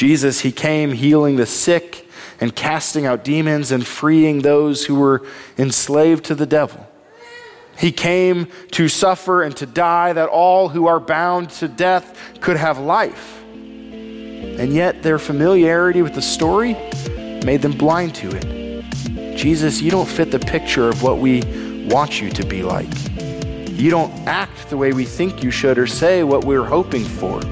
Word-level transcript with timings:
Jesus, 0.00 0.40
he 0.40 0.50
came 0.50 0.92
healing 0.92 1.36
the 1.36 1.44
sick 1.44 2.08
and 2.40 2.56
casting 2.56 3.04
out 3.04 3.22
demons 3.22 3.70
and 3.70 3.86
freeing 3.86 4.40
those 4.40 4.86
who 4.86 4.94
were 4.94 5.26
enslaved 5.58 6.24
to 6.24 6.34
the 6.34 6.46
devil. 6.46 6.88
He 7.76 7.92
came 7.92 8.48
to 8.70 8.88
suffer 8.88 9.42
and 9.42 9.54
to 9.58 9.66
die 9.66 10.14
that 10.14 10.30
all 10.30 10.70
who 10.70 10.86
are 10.86 11.00
bound 11.00 11.50
to 11.50 11.68
death 11.68 12.18
could 12.40 12.56
have 12.56 12.78
life. 12.78 13.42
And 13.42 14.72
yet, 14.72 15.02
their 15.02 15.18
familiarity 15.18 16.00
with 16.00 16.14
the 16.14 16.22
story 16.22 16.72
made 17.44 17.60
them 17.60 17.72
blind 17.72 18.14
to 18.14 18.30
it. 18.34 19.36
Jesus, 19.36 19.82
you 19.82 19.90
don't 19.90 20.08
fit 20.08 20.30
the 20.30 20.38
picture 20.38 20.88
of 20.88 21.02
what 21.02 21.18
we 21.18 21.42
want 21.90 22.22
you 22.22 22.30
to 22.30 22.46
be 22.46 22.62
like. 22.62 22.88
You 23.68 23.90
don't 23.90 24.12
act 24.26 24.70
the 24.70 24.78
way 24.78 24.94
we 24.94 25.04
think 25.04 25.44
you 25.44 25.50
should 25.50 25.76
or 25.76 25.86
say 25.86 26.22
what 26.22 26.46
we're 26.46 26.64
hoping 26.64 27.04
for. 27.04 27.42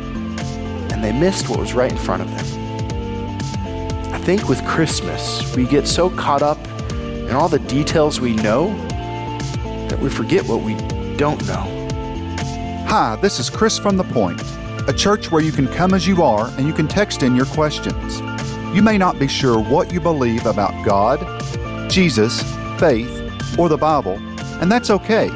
And 0.99 1.05
they 1.05 1.13
missed 1.13 1.49
what 1.49 1.61
was 1.61 1.75
right 1.75 1.93
in 1.93 1.97
front 1.97 2.23
of 2.23 2.29
them. 2.29 4.13
I 4.13 4.19
think 4.19 4.49
with 4.49 4.67
Christmas, 4.67 5.55
we 5.55 5.65
get 5.65 5.87
so 5.87 6.11
caught 6.11 6.43
up 6.43 6.59
in 6.91 7.31
all 7.31 7.49
the 7.49 7.61
details 7.61 8.21
we 8.21 8.35
know 8.35 8.77
that 9.89 10.01
we 10.01 10.11
forget 10.11 10.45
what 10.47 10.63
we 10.63 10.75
don't 11.17 11.41
know. 11.47 11.63
Hi, 12.89 13.17
this 13.23 13.39
is 13.39 13.49
Chris 13.49 13.79
from 13.79 13.97
The 13.97 14.03
Point, 14.03 14.43
a 14.89 14.93
church 14.93 15.31
where 15.31 15.41
you 15.41 15.53
can 15.53 15.69
come 15.69 15.95
as 15.95 16.05
you 16.05 16.21
are 16.25 16.49
and 16.59 16.67
you 16.67 16.73
can 16.73 16.89
text 16.89 17.23
in 17.23 17.37
your 17.37 17.47
questions. 17.47 18.19
You 18.75 18.83
may 18.83 18.99
not 18.99 19.21
be 19.21 19.29
sure 19.29 19.61
what 19.61 19.93
you 19.93 20.01
believe 20.01 20.47
about 20.47 20.85
God, 20.85 21.21
Jesus, 21.89 22.43
faith, 22.81 23.57
or 23.57 23.69
the 23.69 23.79
Bible, 23.79 24.19
and 24.61 24.69
that's 24.69 24.91
okay 24.91 25.31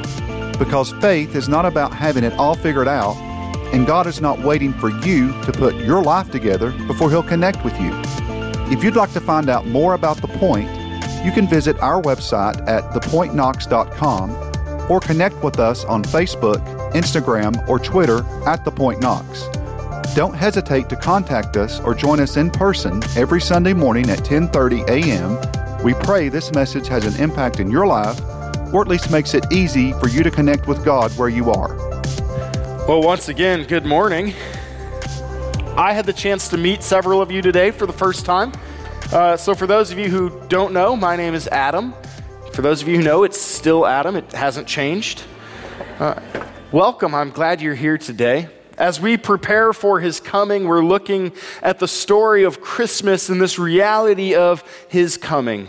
because 0.59 0.90
faith 0.95 1.37
is 1.37 1.48
not 1.48 1.65
about 1.65 1.95
having 1.95 2.24
it 2.24 2.32
all 2.32 2.56
figured 2.56 2.88
out, 2.88 3.15
and 3.72 3.86
God 3.86 4.06
is 4.06 4.20
not 4.20 4.38
waiting 4.38 4.72
for 4.72 4.90
you 4.90 5.32
to 5.42 5.52
put 5.52 5.74
your 5.76 6.02
life 6.02 6.30
together 6.30 6.72
before 6.86 7.10
He'll 7.10 7.22
connect 7.22 7.64
with 7.64 7.78
you. 7.80 7.90
If 8.70 8.84
you'd 8.84 8.96
like 8.96 9.12
to 9.12 9.20
find 9.20 9.48
out 9.48 9.66
more 9.66 9.95
about 9.95 10.18
The 10.18 10.28
Point, 10.28 10.70
you 11.24 11.32
can 11.32 11.46
visit 11.46 11.79
our 11.80 12.01
website 12.02 12.66
at 12.68 12.84
thepointknox.com 12.92 14.90
or 14.90 15.01
connect 15.01 15.42
with 15.42 15.59
us 15.59 15.84
on 15.84 16.02
Facebook, 16.04 16.60
Instagram, 16.92 17.66
or 17.68 17.79
Twitter 17.79 18.24
at 18.46 18.64
The 18.64 18.70
Point 18.70 19.01
Knox. 19.01 19.48
Don't 20.14 20.34
hesitate 20.34 20.88
to 20.90 20.96
contact 20.96 21.57
us 21.57 21.80
or 21.80 21.95
join 21.95 22.20
us 22.20 22.36
in 22.36 22.51
person 22.51 23.02
every 23.16 23.40
Sunday 23.40 23.73
morning 23.73 24.10
at 24.10 24.18
10:30 24.18 24.88
a.m. 24.88 25.38
We 25.82 25.95
pray 25.95 26.29
this 26.29 26.52
message 26.52 26.86
has 26.88 27.04
an 27.07 27.20
impact 27.23 27.60
in 27.60 27.70
your 27.70 27.86
life 27.86 28.20
or 28.73 28.82
at 28.82 28.88
least 28.88 29.10
makes 29.10 29.34
it 29.34 29.51
easy 29.52 29.92
for 29.95 30.09
you 30.09 30.23
to 30.23 30.30
connect 30.30 30.66
with 30.66 30.84
God 30.84 31.10
where 31.18 31.29
you 31.29 31.51
are. 31.51 31.82
Well, 32.88 33.01
once 33.01 33.29
again, 33.29 33.63
good 33.63 33.87
morning. 33.87 34.35
I 35.77 35.93
had 35.93 36.05
the 36.05 36.13
chance 36.13 36.49
to 36.49 36.57
meet 36.57 36.83
several 36.83 37.23
of 37.23 37.30
you 37.30 37.41
today 37.41 37.71
for 37.71 37.87
the 37.87 37.93
first 37.93 38.27
time. 38.27 38.52
Uh, 39.13 39.37
so, 39.37 39.55
for 39.55 39.69
those 39.69 39.93
of 39.93 40.01
you 40.01 40.09
who 40.09 40.43
don't 40.49 40.73
know, 40.73 40.97
my 40.97 41.15
name 41.15 41.33
is 41.33 41.47
Adam. 41.47 41.95
For 42.53 42.60
those 42.60 42.83
of 42.83 42.88
you 42.88 42.97
who 42.97 43.05
know, 43.05 43.23
it's 43.23 43.41
still 43.41 43.87
Adam, 43.87 44.16
it 44.16 44.33
hasn't 44.33 44.66
changed. 44.66 45.23
Uh, 46.01 46.21
welcome, 46.73 47.15
I'm 47.15 47.30
glad 47.30 47.63
you're 47.63 47.77
here 47.77 47.99
today. 47.99 48.49
As 48.77 49.01
we 49.01 49.16
prepare 49.16 49.73
for 49.73 50.01
his 50.01 50.19
coming, 50.19 50.65
we're 50.66 50.85
looking 50.85 51.30
at 51.63 51.79
the 51.79 51.87
story 51.87 52.43
of 52.43 52.60
Christmas 52.60 53.29
and 53.29 53.41
this 53.41 53.60
reality 53.60 54.35
of 54.35 54.65
his 54.88 55.16
coming. 55.16 55.69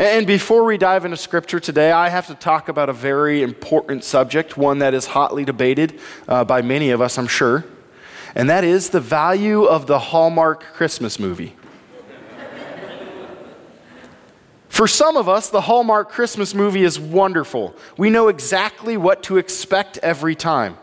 And 0.00 0.26
before 0.26 0.64
we 0.64 0.78
dive 0.78 1.04
into 1.04 1.18
scripture 1.18 1.60
today, 1.60 1.92
I 1.92 2.08
have 2.08 2.26
to 2.28 2.34
talk 2.34 2.70
about 2.70 2.88
a 2.88 2.92
very 2.94 3.42
important 3.42 4.02
subject, 4.02 4.56
one 4.56 4.78
that 4.78 4.94
is 4.94 5.04
hotly 5.04 5.44
debated 5.44 6.00
uh, 6.26 6.42
by 6.42 6.62
many 6.62 6.88
of 6.88 7.02
us, 7.02 7.18
I'm 7.18 7.26
sure. 7.26 7.66
And 8.34 8.48
that 8.48 8.64
is 8.64 8.88
the 8.88 9.00
value 9.00 9.64
of 9.64 9.86
the 9.86 9.98
Hallmark 9.98 10.62
Christmas 10.72 11.18
movie. 11.18 11.54
For 14.70 14.88
some 14.88 15.18
of 15.18 15.28
us, 15.28 15.50
the 15.50 15.60
Hallmark 15.60 16.08
Christmas 16.08 16.54
movie 16.54 16.82
is 16.82 16.98
wonderful. 16.98 17.76
We 17.98 18.08
know 18.08 18.28
exactly 18.28 18.96
what 18.96 19.22
to 19.24 19.36
expect 19.36 19.98
every 19.98 20.34
time, 20.34 20.78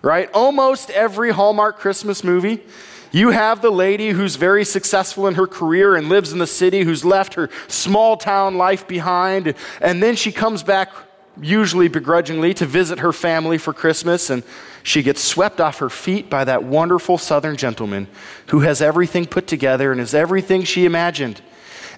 right? 0.00 0.30
Almost 0.32 0.88
every 0.88 1.32
Hallmark 1.32 1.78
Christmas 1.78 2.24
movie. 2.24 2.62
You 3.12 3.30
have 3.30 3.60
the 3.60 3.70
lady 3.70 4.10
who's 4.10 4.36
very 4.36 4.64
successful 4.64 5.26
in 5.26 5.34
her 5.34 5.46
career 5.46 5.94
and 5.94 6.08
lives 6.08 6.32
in 6.32 6.38
the 6.38 6.46
city, 6.46 6.82
who's 6.82 7.04
left 7.04 7.34
her 7.34 7.50
small 7.68 8.16
town 8.16 8.56
life 8.56 8.88
behind, 8.88 9.54
and 9.82 10.02
then 10.02 10.16
she 10.16 10.32
comes 10.32 10.62
back, 10.62 10.90
usually 11.38 11.88
begrudgingly, 11.88 12.54
to 12.54 12.64
visit 12.64 13.00
her 13.00 13.12
family 13.12 13.58
for 13.58 13.74
Christmas, 13.74 14.30
and 14.30 14.42
she 14.82 15.02
gets 15.02 15.22
swept 15.22 15.60
off 15.60 15.78
her 15.78 15.90
feet 15.90 16.30
by 16.30 16.44
that 16.44 16.64
wonderful 16.64 17.18
southern 17.18 17.58
gentleman 17.58 18.08
who 18.46 18.60
has 18.60 18.80
everything 18.80 19.26
put 19.26 19.46
together 19.46 19.92
and 19.92 20.00
is 20.00 20.14
everything 20.14 20.64
she 20.64 20.86
imagined. 20.86 21.42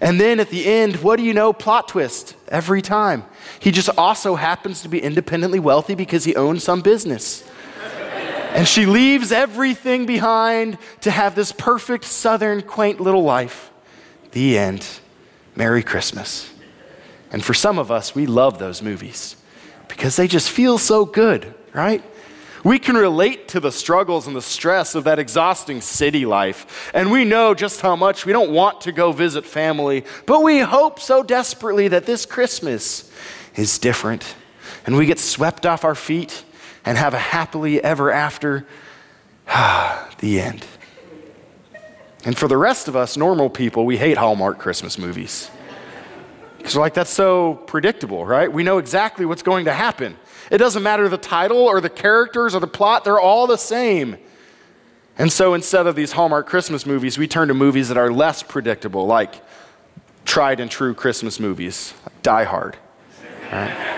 And 0.00 0.20
then 0.20 0.41
at 0.41 0.50
the 0.50 0.66
end, 0.66 0.96
what 0.96 1.16
do 1.16 1.22
you 1.22 1.32
know? 1.32 1.52
Plot 1.52 1.86
twist 1.86 2.34
every 2.48 2.82
time. 2.82 3.25
He 3.60 3.70
just 3.70 3.88
also 3.96 4.34
happens 4.34 4.82
to 4.82 4.88
be 4.88 5.00
independently 5.00 5.60
wealthy 5.60 5.94
because 5.94 6.25
he 6.25 6.34
owns 6.34 6.64
some 6.64 6.81
business. 6.81 7.48
And 8.54 8.69
she 8.69 8.87
leaves 8.87 9.32
everything 9.32 10.06
behind 10.06 10.78
to 11.00 11.10
have 11.10 11.34
this 11.34 11.50
perfect, 11.50 12.04
southern, 12.04 12.62
quaint 12.62 13.00
little 13.00 13.25
life. 13.25 13.72
The 14.31 14.56
end. 14.56 14.87
Merry 15.56 15.82
Christmas. 15.82 16.53
And 17.32 17.44
for 17.44 17.53
some 17.53 17.81
of 17.81 17.91
us, 17.91 18.14
we 18.14 18.26
love 18.26 18.60
those 18.60 18.81
movies 18.81 19.34
because 19.88 20.14
they 20.14 20.28
just 20.28 20.48
feel 20.48 20.78
so 20.78 21.04
good, 21.04 21.53
right? 21.72 22.03
We 22.62 22.78
can 22.78 22.97
relate 22.97 23.48
to 23.48 23.60
the 23.60 23.72
struggles 23.72 24.28
and 24.28 24.37
the 24.37 24.41
stress 24.41 24.94
of 24.94 25.03
that 25.04 25.19
exhausting 25.19 25.81
city 25.81 26.25
life. 26.25 26.91
And 26.94 27.10
we 27.10 27.25
know 27.25 27.54
just 27.54 27.81
how 27.81 27.97
much 27.97 28.25
we 28.25 28.32
don't 28.32 28.53
want 28.53 28.81
to 28.82 28.93
go 28.93 29.10
visit 29.10 29.44
family, 29.44 30.04
but 30.26 30.44
we 30.44 30.60
hope 30.60 31.00
so 31.00 31.25
desperately 31.25 31.88
that 31.88 32.06
this 32.06 32.25
Christmas 32.25 33.10
is 33.56 33.81
different. 33.81 34.37
And 34.87 34.97
we 34.97 35.06
get 35.06 35.19
swept 35.19 35.66
off 35.66 35.84
our 35.84 35.97
feet 35.97 36.44
and 36.84 36.99
have 36.99 37.15
a 37.15 37.19
happily 37.19 37.83
ever 37.83 38.11
after. 38.11 38.67
the 40.19 40.41
end. 40.41 40.65
And 42.25 42.37
for 42.37 42.49
the 42.49 42.56
rest 42.56 42.89
of 42.89 42.97
us, 42.97 43.17
normal 43.17 43.50
people, 43.50 43.84
we 43.84 43.99
hate 43.99 44.17
Hallmark 44.17 44.59
Christmas 44.59 44.99
movies. 44.99 45.50
Because 46.56 46.75
we're 46.75 46.81
like, 46.81 46.94
that's 46.94 47.11
so 47.11 47.55
predictable, 47.67 48.25
right? 48.25 48.50
We 48.50 48.62
know 48.62 48.78
exactly 48.78 49.27
what's 49.27 49.43
going 49.43 49.67
to 49.67 49.75
happen. 49.75 50.17
It 50.50 50.59
doesn't 50.59 50.83
matter 50.83 51.09
the 51.09 51.19
title 51.19 51.59
or 51.59 51.81
the 51.83 51.91
characters 51.91 52.55
or 52.55 52.61
the 52.61 52.67
plot, 52.67 53.05
they're 53.05 53.21
all 53.21 53.47
the 53.47 53.59
same. 53.59 54.17
And 55.19 55.31
so 55.31 55.55
instead 55.55 55.87
of 55.87 55.94
these 55.94 56.12
Hallmark 56.12 56.47
Christmas 56.47 56.87
movies, 56.87 57.19
we 57.19 57.28
turn 57.28 57.49
to 57.49 57.55
movies 57.55 57.89
that 57.89 57.99
are 57.99 58.11
less 58.11 58.43
predictable, 58.43 59.06
like 59.06 59.43
tried 60.25 60.59
and 60.59 60.71
true 60.71 60.94
Christmas 60.94 61.39
movies, 61.39 61.94
Die 62.23 62.44
Hard. 62.44 62.78
Right? 63.53 63.94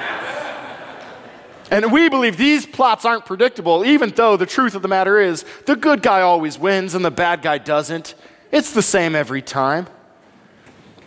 And 1.71 1.93
we 1.93 2.09
believe 2.09 2.37
these 2.37 2.65
plots 2.65 3.05
aren't 3.05 3.27
predictable, 3.27 3.85
even 3.85 4.11
though 4.11 4.37
the 4.37 4.47
truth 4.47 4.75
of 4.75 4.83
the 4.83 4.89
matter 4.89 5.19
is 5.19 5.45
the 5.67 5.77
good 5.77 6.03
guy 6.03 6.21
always 6.21 6.59
wins 6.59 6.95
and 6.95 7.05
the 7.05 7.11
bad 7.11 7.43
guy 7.43 7.59
doesn't. 7.59 8.15
It's 8.53 8.73
the 8.73 8.83
same 8.83 9.17
every 9.17 9.43
time. 9.43 9.89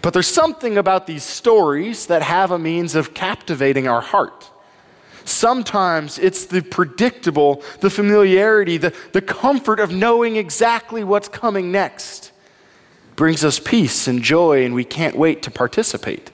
But 0.01 0.13
there's 0.13 0.27
something 0.27 0.77
about 0.77 1.07
these 1.07 1.23
stories 1.23 2.07
that 2.07 2.21
have 2.21 2.51
a 2.51 2.59
means 2.59 2.95
of 2.95 3.13
captivating 3.13 3.87
our 3.87 4.01
heart. 4.01 4.49
Sometimes 5.25 6.17
it's 6.17 6.45
the 6.45 6.61
predictable, 6.61 7.61
the 7.81 7.89
familiarity, 7.89 8.77
the, 8.77 8.95
the 9.11 9.21
comfort 9.21 9.79
of 9.79 9.91
knowing 9.91 10.37
exactly 10.37 11.03
what's 11.03 11.27
coming 11.27 11.71
next. 11.71 12.31
Brings 13.15 13.43
us 13.43 13.59
peace 13.59 14.07
and 14.07 14.21
joy, 14.23 14.65
and 14.65 14.73
we 14.73 14.85
can't 14.85 15.15
wait 15.15 15.43
to 15.43 15.51
participate. 15.51 16.31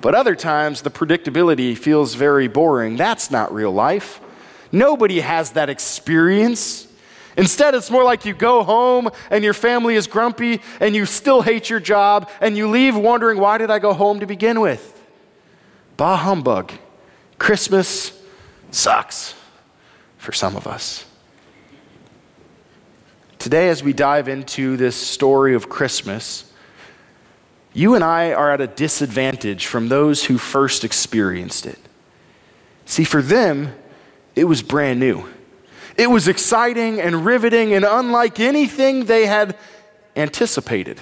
But 0.00 0.14
other 0.14 0.36
times, 0.36 0.82
the 0.82 0.90
predictability 0.90 1.76
feels 1.76 2.14
very 2.14 2.48
boring. 2.48 2.96
That's 2.96 3.30
not 3.30 3.52
real 3.52 3.72
life. 3.72 4.20
Nobody 4.70 5.20
has 5.20 5.52
that 5.52 5.68
experience. 5.68 6.86
Instead, 7.36 7.74
it's 7.74 7.90
more 7.90 8.04
like 8.04 8.24
you 8.24 8.34
go 8.34 8.62
home 8.62 9.08
and 9.30 9.42
your 9.42 9.54
family 9.54 9.94
is 9.94 10.06
grumpy 10.06 10.60
and 10.80 10.94
you 10.94 11.06
still 11.06 11.42
hate 11.42 11.70
your 11.70 11.80
job 11.80 12.30
and 12.40 12.56
you 12.56 12.68
leave 12.68 12.96
wondering, 12.96 13.38
why 13.38 13.58
did 13.58 13.70
I 13.70 13.78
go 13.78 13.92
home 13.92 14.20
to 14.20 14.26
begin 14.26 14.60
with? 14.60 14.94
Bah 15.96 16.16
humbug. 16.16 16.72
Christmas 17.38 18.12
sucks 18.70 19.34
for 20.16 20.32
some 20.32 20.56
of 20.56 20.66
us. 20.66 21.04
Today, 23.38 23.68
as 23.68 23.84
we 23.84 23.92
dive 23.92 24.28
into 24.28 24.76
this 24.76 24.96
story 24.96 25.54
of 25.54 25.68
Christmas, 25.68 26.52
you 27.72 27.94
and 27.94 28.02
I 28.02 28.32
are 28.32 28.50
at 28.50 28.60
a 28.60 28.66
disadvantage 28.66 29.66
from 29.66 29.88
those 29.88 30.24
who 30.24 30.38
first 30.38 30.84
experienced 30.84 31.66
it. 31.66 31.78
See, 32.86 33.04
for 33.04 33.22
them, 33.22 33.74
it 34.34 34.44
was 34.44 34.62
brand 34.62 34.98
new. 34.98 35.28
It 35.96 36.10
was 36.10 36.28
exciting 36.28 37.00
and 37.00 37.24
riveting 37.24 37.74
and 37.74 37.84
unlike 37.84 38.40
anything 38.40 39.04
they 39.04 39.26
had 39.26 39.56
anticipated. 40.16 41.00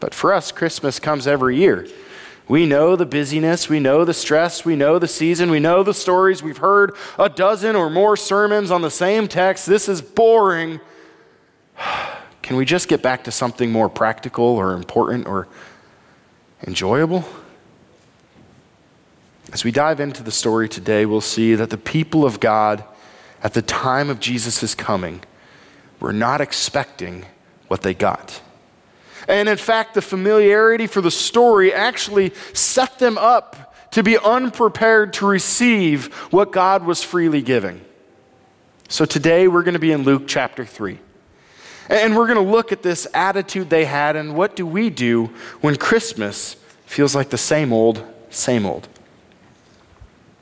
But 0.00 0.12
for 0.12 0.32
us, 0.32 0.52
Christmas 0.52 0.98
comes 0.98 1.26
every 1.26 1.56
year. 1.56 1.86
We 2.48 2.66
know 2.66 2.94
the 2.94 3.06
busyness, 3.06 3.68
we 3.68 3.80
know 3.80 4.04
the 4.04 4.14
stress, 4.14 4.64
we 4.64 4.76
know 4.76 4.98
the 4.98 5.08
season, 5.08 5.50
we 5.50 5.58
know 5.58 5.82
the 5.82 5.94
stories. 5.94 6.42
We've 6.42 6.58
heard 6.58 6.94
a 7.18 7.28
dozen 7.28 7.74
or 7.74 7.90
more 7.90 8.16
sermons 8.16 8.70
on 8.70 8.82
the 8.82 8.90
same 8.90 9.26
text. 9.26 9.66
This 9.66 9.88
is 9.88 10.02
boring. 10.02 10.80
Can 12.46 12.54
we 12.54 12.64
just 12.64 12.86
get 12.86 13.02
back 13.02 13.24
to 13.24 13.32
something 13.32 13.72
more 13.72 13.88
practical 13.88 14.44
or 14.44 14.74
important 14.74 15.26
or 15.26 15.48
enjoyable? 16.64 17.24
As 19.52 19.64
we 19.64 19.72
dive 19.72 19.98
into 19.98 20.22
the 20.22 20.30
story 20.30 20.68
today, 20.68 21.06
we'll 21.06 21.20
see 21.20 21.56
that 21.56 21.70
the 21.70 21.76
people 21.76 22.24
of 22.24 22.38
God 22.38 22.84
at 23.42 23.54
the 23.54 23.62
time 23.62 24.08
of 24.10 24.20
Jesus' 24.20 24.76
coming 24.76 25.22
were 25.98 26.12
not 26.12 26.40
expecting 26.40 27.24
what 27.66 27.82
they 27.82 27.94
got. 27.94 28.40
And 29.26 29.48
in 29.48 29.56
fact, 29.56 29.94
the 29.94 30.00
familiarity 30.00 30.86
for 30.86 31.00
the 31.00 31.10
story 31.10 31.72
actually 31.72 32.32
set 32.52 33.00
them 33.00 33.18
up 33.18 33.74
to 33.90 34.04
be 34.04 34.18
unprepared 34.18 35.14
to 35.14 35.26
receive 35.26 36.14
what 36.30 36.52
God 36.52 36.84
was 36.84 37.02
freely 37.02 37.42
giving. 37.42 37.80
So 38.88 39.04
today 39.04 39.48
we're 39.48 39.64
going 39.64 39.74
to 39.74 39.80
be 39.80 39.90
in 39.90 40.04
Luke 40.04 40.28
chapter 40.28 40.64
3. 40.64 41.00
And 41.88 42.16
we're 42.16 42.26
going 42.26 42.44
to 42.44 42.52
look 42.52 42.72
at 42.72 42.82
this 42.82 43.06
attitude 43.14 43.70
they 43.70 43.84
had 43.84 44.16
and 44.16 44.34
what 44.34 44.56
do 44.56 44.66
we 44.66 44.90
do 44.90 45.26
when 45.60 45.76
Christmas 45.76 46.56
feels 46.84 47.14
like 47.14 47.30
the 47.30 47.38
same 47.38 47.72
old, 47.72 48.04
same 48.30 48.66
old. 48.66 48.88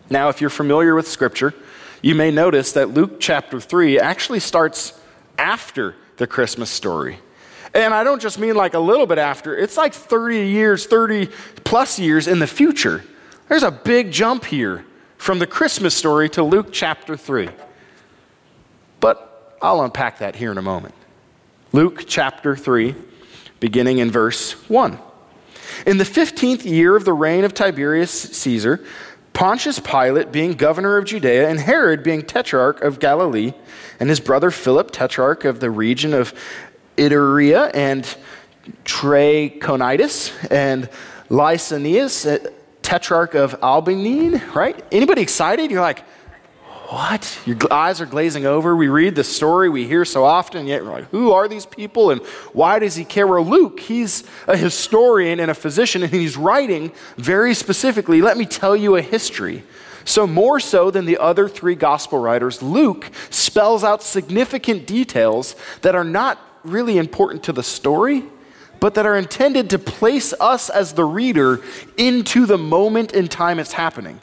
Now, 0.09 0.29
if 0.29 0.41
you're 0.41 0.51
familiar 0.51 0.95
with 0.95 1.09
Scripture, 1.09 1.55
you 2.03 2.15
may 2.15 2.31
notice 2.31 2.73
that 2.73 2.91
Luke 2.91 3.21
chapter 3.21 3.61
3 3.61 3.99
actually 3.99 4.41
starts 4.41 4.99
after 5.39 5.97
the 6.17 6.27
Christmas 6.27 6.71
story. 6.71 7.19
And 7.73 7.93
I 7.93 8.05
don't 8.05 8.23
just 8.23 8.39
mean 8.39 8.55
like 8.55 8.75
a 8.75 8.79
little 8.79 9.07
bit 9.07 9.19
after, 9.19 9.57
it's 9.57 9.77
like 9.77 9.93
30 9.93 10.47
years, 10.47 10.87
30 10.87 11.29
plus 11.65 11.99
years 11.99 12.29
in 12.29 12.39
the 12.39 12.47
future. 12.47 13.03
There's 13.49 13.63
a 13.63 13.71
big 13.71 14.13
jump 14.13 14.45
here 14.45 14.85
from 15.17 15.39
the 15.39 15.47
Christmas 15.47 15.95
story 15.95 16.29
to 16.31 16.43
Luke 16.43 16.69
chapter 16.71 17.17
3. 17.17 17.49
But 19.01 19.57
I'll 19.61 19.83
unpack 19.83 20.19
that 20.19 20.37
here 20.37 20.53
in 20.53 20.59
a 20.59 20.63
moment. 20.63 20.95
Luke 21.75 22.05
chapter 22.07 22.55
3, 22.55 22.95
beginning 23.59 23.99
in 23.99 24.09
verse 24.09 24.53
1. 24.69 24.97
In 25.89 25.99
the 25.99 26.05
15th 26.05 26.65
year 26.65 26.95
of 26.95 27.05
the 27.05 27.13
reign 27.13 27.43
of 27.43 27.53
Tiberius 27.53 28.13
Caesar, 28.13 28.85
Pontius 29.33 29.81
Pilate 29.81 30.31
being 30.31 30.53
governor 30.53 30.99
of 30.99 31.05
Judea, 31.05 31.49
and 31.49 31.59
Herod 31.59 32.05
being 32.05 32.23
tetrarch 32.23 32.81
of 32.81 33.01
Galilee, 33.01 33.55
and 33.99 34.09
his 34.09 34.21
brother 34.21 34.53
Philip, 34.53 34.93
tetrarch 34.93 35.45
of 35.45 35.59
the 35.59 35.69
region 35.69 36.15
of 36.15 36.33
Iturea 36.97 37.73
and 37.75 38.05
Trachonitis, 38.85 40.31
and 40.53 40.89
Lysanias, 41.29 42.25
uh, 42.25 42.51
tetrarch 42.83 43.35
of 43.35 43.57
Abilene, 43.65 44.41
right? 44.55 44.81
Anybody 44.93 45.23
excited? 45.23 45.73
You're 45.73 45.81
like, 45.81 46.05
what? 46.95 47.41
Your 47.45 47.57
eyes 47.73 48.01
are 48.01 48.07
glazing 48.07 48.47
over. 48.47 48.77
We 48.77 48.87
read 48.87 49.17
the 49.17 49.25
story 49.25 49.69
we 49.69 49.87
hear 49.87 50.05
so 50.05 50.25
often, 50.25 50.67
yet 50.69 50.85
we're 50.85 50.93
like, 50.93 51.11
who 51.11 51.33
are 51.33 51.49
these 51.49 51.67
people 51.67 52.11
and 52.11 52.21
why 52.53 52.79
does 52.79 52.95
he 52.95 53.05
care? 53.05 53.27
Well, 53.27 53.45
Luke, 53.45 53.81
he's 53.81 54.23
a 54.47 54.57
historian 54.57 55.41
and 55.41 55.51
a 55.51 55.55
physician, 55.55 56.05
and 56.05 56.13
he's 56.13 56.37
writing 56.37 56.93
very 57.17 57.53
specifically, 57.53 58.23
let 58.23 58.37
me 58.37 58.47
tell 58.47 58.77
you 58.77 58.95
a 58.95 59.03
history. 59.03 59.65
So, 60.05 60.27
more 60.27 60.61
so 60.61 60.91
than 60.93 61.05
the 61.05 61.19
other 61.19 61.49
three 61.49 61.75
gospel 61.75 62.21
writers, 62.21 62.63
Luke 62.63 63.11
spells 63.29 63.83
out 63.83 64.03
significant 64.03 64.87
details 64.87 65.57
that 65.81 65.97
are 65.97 66.05
not 66.05 66.39
really 66.63 66.97
important 66.97 67.43
to 67.45 67.53
the 67.53 67.63
story, 67.63 68.23
but 68.79 68.95
that 68.95 69.05
are 69.07 69.17
intended 69.17 69.71
to 69.71 69.79
place 69.81 70.33
us 70.39 70.71
as 70.71 70.93
the 70.93 71.05
reader 71.05 71.61
into 71.97 72.47
the 72.47 72.59
moment 72.59 73.13
in 73.13 73.27
time 73.27 73.59
it's 73.59 73.73
happening. 73.73 74.21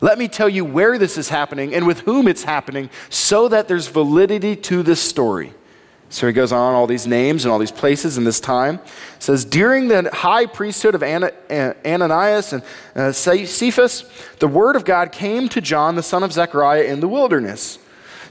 Let 0.00 0.18
me 0.18 0.28
tell 0.28 0.48
you 0.48 0.64
where 0.64 0.98
this 0.98 1.18
is 1.18 1.28
happening 1.28 1.74
and 1.74 1.86
with 1.86 2.00
whom 2.00 2.26
it's 2.26 2.44
happening 2.44 2.90
so 3.10 3.48
that 3.48 3.68
there's 3.68 3.88
validity 3.88 4.56
to 4.56 4.82
this 4.82 5.00
story. 5.00 5.52
So 6.12 6.26
he 6.26 6.32
goes 6.32 6.50
on 6.50 6.74
all 6.74 6.88
these 6.88 7.06
names 7.06 7.44
and 7.44 7.52
all 7.52 7.58
these 7.60 7.70
places 7.70 8.18
in 8.18 8.24
this 8.24 8.40
time. 8.40 8.80
It 9.16 9.22
says, 9.22 9.44
During 9.44 9.86
the 9.86 10.10
high 10.12 10.46
priesthood 10.46 10.96
of 10.96 11.04
Ananias 11.04 12.52
and 12.52 12.62
uh, 12.96 13.12
Caiaphas, 13.12 14.04
the 14.40 14.48
word 14.48 14.74
of 14.74 14.84
God 14.84 15.12
came 15.12 15.48
to 15.50 15.60
John, 15.60 15.94
the 15.94 16.02
son 16.02 16.24
of 16.24 16.32
Zechariah, 16.32 16.82
in 16.82 16.98
the 16.98 17.06
wilderness. 17.06 17.78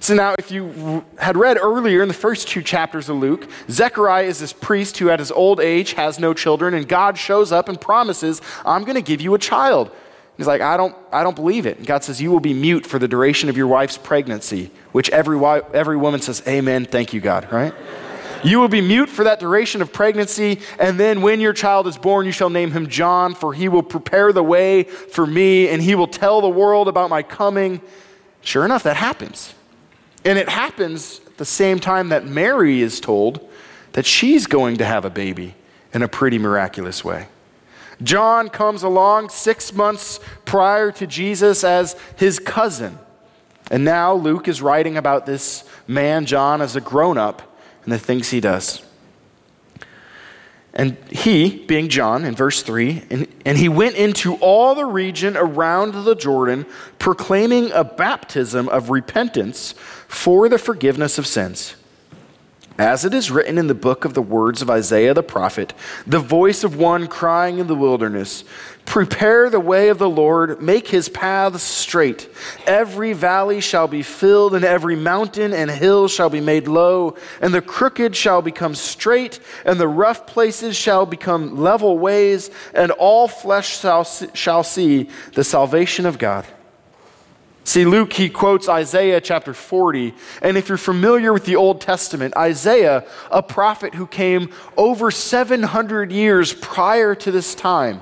So 0.02 0.14
now, 0.14 0.36
if 0.38 0.52
you 0.52 1.06
had 1.18 1.38
read 1.38 1.58
earlier 1.58 2.02
in 2.02 2.08
the 2.10 2.14
first 2.14 2.50
two 2.50 2.62
chapters 2.62 3.08
of 3.08 3.18
Luke, 3.18 3.50
Zechariah 3.70 4.26
is 4.26 4.40
this 4.40 4.54
priest 4.54 4.98
who 4.98 5.10
at 5.10 5.20
his 5.20 5.32
old 5.32 5.62
age 5.62 5.94
has 5.94 6.20
no 6.20 6.34
children, 6.34 6.74
and 6.74 6.88
God 6.88 7.18
shows 7.18 7.52
up 7.52 7.70
and 7.70 7.80
promises, 7.80 8.42
I'm 8.66 8.84
going 8.84 8.96
to 8.96 9.02
give 9.02 9.22
you 9.22 9.34
a 9.36 9.40
child. 9.40 9.92
He's 10.40 10.48
like, 10.48 10.62
I 10.62 10.78
don't, 10.78 10.96
I 11.12 11.22
don't 11.22 11.36
believe 11.36 11.66
it. 11.66 11.80
And 11.80 11.86
God 11.86 12.02
says, 12.02 12.22
You 12.22 12.32
will 12.32 12.40
be 12.40 12.54
mute 12.54 12.88
for 12.88 12.98
the 12.98 13.10
duration 13.10 13.50
of 13.50 13.58
your 13.58 13.68
wife's 13.68 13.98
pregnancy, 13.98 14.72
which 14.94 15.10
every, 15.10 15.36
wife, 15.36 15.64
every 15.74 15.98
woman 15.98 16.22
says, 16.22 16.42
Amen, 16.48 16.86
thank 16.86 17.12
you, 17.12 17.20
God, 17.20 17.52
right? 17.52 17.74
You 18.42 18.62
will 18.62 18.70
be 18.70 18.80
mute 18.80 19.10
for 19.10 19.26
that 19.26 19.42
duration 19.42 19.82
of 19.82 19.92
pregnancy, 19.92 20.62
and 20.80 20.98
then 20.98 21.22
when 21.22 21.42
your 21.42 21.52
child 21.52 21.88
is 21.88 21.98
born, 21.98 22.26
you 22.26 22.32
shall 22.32 22.50
name 22.50 22.72
him 22.72 22.88
John, 22.88 23.36
for 23.36 23.54
he 23.54 23.68
will 23.68 23.84
prepare 23.84 24.32
the 24.32 24.42
way 24.42 24.84
for 24.84 25.28
me, 25.28 25.68
and 25.68 25.82
he 25.82 25.94
will 25.94 26.08
tell 26.08 26.40
the 26.40 26.48
world 26.48 26.88
about 26.88 27.10
my 27.10 27.22
coming. 27.22 27.82
Sure 28.40 28.64
enough, 28.64 28.84
that 28.84 28.96
happens. 28.96 29.54
And 30.24 30.40
it 30.40 30.48
happens 30.48 31.20
at 31.28 31.36
the 31.36 31.44
same 31.44 31.80
time 31.80 32.10
that 32.10 32.26
Mary 32.26 32.82
is 32.82 33.02
told 33.02 33.46
that 33.92 34.06
she's 34.06 34.48
going 34.48 34.78
to 34.78 34.86
have 34.86 35.04
a 35.04 35.10
baby 35.10 35.56
in 35.94 36.02
a 36.02 36.08
pretty 36.08 36.40
miraculous 36.40 37.04
way. 37.04 37.28
John 38.02 38.50
comes 38.50 38.84
along 38.84 39.30
six 39.30 39.74
months 39.74 40.20
prior 40.46 40.92
to 40.94 41.08
Jesus 41.08 41.64
as 41.64 41.96
his 42.16 42.40
cousin. 42.40 42.98
And 43.72 43.84
now 43.84 44.14
Luke 44.14 44.48
is 44.48 44.62
writing 44.62 44.98
about 44.98 45.26
this 45.26 45.64
man, 45.88 46.26
John, 46.26 46.62
as 46.62 46.76
a 46.76 46.82
grown 46.82 47.18
up 47.18 47.58
and 47.84 47.92
the 47.92 48.00
things 48.00 48.30
he 48.30 48.40
does. 48.40 48.82
And 50.74 50.98
he, 51.10 51.66
being 51.66 51.90
John, 51.90 52.24
in 52.24 52.36
verse 52.36 52.62
3, 52.62 53.04
and, 53.10 53.28
and 53.44 53.58
he 53.58 53.68
went 53.68 53.96
into 53.96 54.36
all 54.36 54.76
the 54.76 54.86
region 54.86 55.36
around 55.36 55.94
the 55.94 56.16
Jordan, 56.16 56.66
proclaiming 57.00 57.72
a 57.72 57.84
baptism 57.84 58.70
of 58.70 58.90
repentance 58.90 59.74
for 60.08 60.48
the 60.48 60.60
forgiveness 60.60 61.18
of 61.18 61.26
sins. 61.26 61.76
As 62.80 63.04
it 63.04 63.14
is 63.14 63.30
written 63.30 63.58
in 63.58 63.68
the 63.68 63.76
book 63.76 64.06
of 64.06 64.14
the 64.14 64.22
words 64.22 64.62
of 64.62 64.70
Isaiah 64.70 65.14
the 65.14 65.22
prophet, 65.22 65.74
the 66.08 66.18
voice 66.18 66.64
of 66.64 66.78
one 66.78 67.08
crying 67.08 67.60
in 67.60 67.68
the 67.68 67.76
wilderness, 67.76 68.46
Prepare 68.86 69.50
the 69.50 69.60
way 69.60 69.90
of 69.90 69.98
the 69.98 70.10
Lord, 70.10 70.62
make 70.62 70.88
his 70.88 71.10
paths 71.10 71.62
straight. 71.62 72.30
Every 72.66 73.12
valley 73.12 73.60
shall 73.60 73.90
be 73.90 74.02
filled, 74.02 74.56
and 74.56 74.64
every 74.64 74.96
mountain 74.96 75.52
and 75.52 75.70
hill 75.70 76.08
shall 76.08 76.30
be 76.30 76.40
made 76.40 76.70
low, 76.70 77.18
and 77.42 77.54
the 77.54 77.62
crooked 77.62 78.16
shall 78.16 78.42
become 78.42 78.74
straight, 78.74 79.42
and 79.66 79.78
the 79.78 79.88
rough 79.90 80.26
places 80.26 80.78
shall 80.78 81.06
become 81.06 81.58
level 81.58 82.00
ways, 82.00 82.50
and 82.74 82.92
all 82.92 83.28
flesh 83.28 83.78
shall, 83.78 84.64
see 84.64 85.10
the 85.34 85.44
salvation 85.44 86.06
of 86.06 86.18
God. 86.18 86.46
See, 87.64 87.86
Luke, 87.86 88.14
he 88.14 88.30
quotes 88.30 88.68
Isaiah 88.68 89.22
chapter 89.22 89.54
40. 89.54 90.14
And 90.42 90.58
if 90.58 90.70
you're 90.70 90.78
familiar 90.78 91.32
with 91.32 91.46
the 91.46 91.56
Old 91.56 91.82
Testament, 91.82 92.36
Isaiah, 92.36 93.06
a 93.30 93.44
prophet 93.44 93.94
who 93.94 94.08
came 94.08 94.50
over 94.76 95.12
700 95.12 96.12
years 96.12 96.54
prior 96.54 97.14
to 97.16 97.32
this 97.32 97.54
time, 97.54 98.02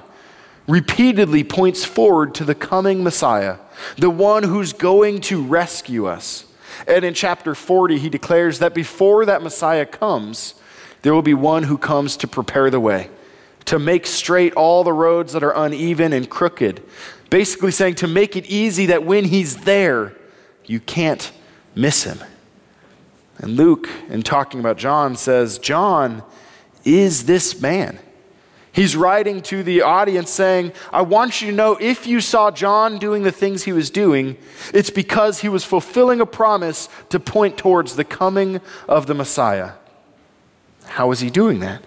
repeatedly 0.67 1.43
points 1.43 1.83
forward 1.83 2.35
to 2.35 2.45
the 2.45 2.55
coming 2.55 3.03
Messiah, 3.03 3.57
the 3.97 4.09
one 4.09 4.43
who's 4.43 4.73
going 4.73 5.21
to 5.21 5.41
rescue 5.43 6.05
us. 6.05 6.45
And 6.87 7.03
in 7.03 7.13
chapter 7.13 7.55
40, 7.55 7.97
he 7.97 8.09
declares 8.09 8.59
that 8.59 8.73
before 8.73 9.25
that 9.25 9.41
Messiah 9.41 9.85
comes, 9.85 10.53
there 11.01 11.13
will 11.13 11.21
be 11.21 11.33
one 11.33 11.63
who 11.63 11.77
comes 11.77 12.17
to 12.17 12.27
prepare 12.27 12.69
the 12.69 12.79
way, 12.79 13.09
to 13.65 13.79
make 13.79 14.05
straight 14.05 14.53
all 14.53 14.83
the 14.83 14.93
roads 14.93 15.33
that 15.33 15.43
are 15.43 15.55
uneven 15.55 16.13
and 16.13 16.29
crooked, 16.29 16.83
Basically, 17.29 17.71
saying 17.71 17.95
to 17.95 18.07
make 18.07 18.35
it 18.35 18.45
easy 18.45 18.85
that 18.87 19.03
when 19.03 19.25
he's 19.25 19.57
there, 19.57 20.13
you 20.65 20.79
can't 20.79 21.31
miss 21.75 22.03
him. 22.03 22.19
And 23.37 23.55
Luke, 23.55 23.89
in 24.09 24.23
talking 24.23 24.59
about 24.59 24.77
John, 24.77 25.15
says, 25.15 25.59
John 25.59 26.23
is 26.83 27.25
this 27.25 27.61
man. 27.61 27.99
He's 28.71 28.95
writing 28.95 29.41
to 29.43 29.63
the 29.63 29.81
audience 29.81 30.29
saying, 30.29 30.71
I 30.93 31.01
want 31.01 31.41
you 31.41 31.49
to 31.49 31.55
know 31.55 31.77
if 31.81 32.05
you 32.05 32.21
saw 32.21 32.51
John 32.51 32.99
doing 32.99 33.23
the 33.23 33.31
things 33.31 33.63
he 33.63 33.71
was 33.71 33.89
doing, 33.89 34.37
it's 34.71 34.91
because 34.91 35.41
he 35.41 35.49
was 35.49 35.63
fulfilling 35.63 36.21
a 36.21 36.27
promise 36.27 36.87
to 37.09 37.19
point 37.19 37.57
towards 37.57 37.95
the 37.95 38.03
coming 38.03 38.61
of 38.87 39.07
the 39.07 39.15
Messiah. 39.15 39.71
How 40.85 41.09
was 41.09 41.21
he 41.21 41.31
doing 41.31 41.59
that? 41.59 41.83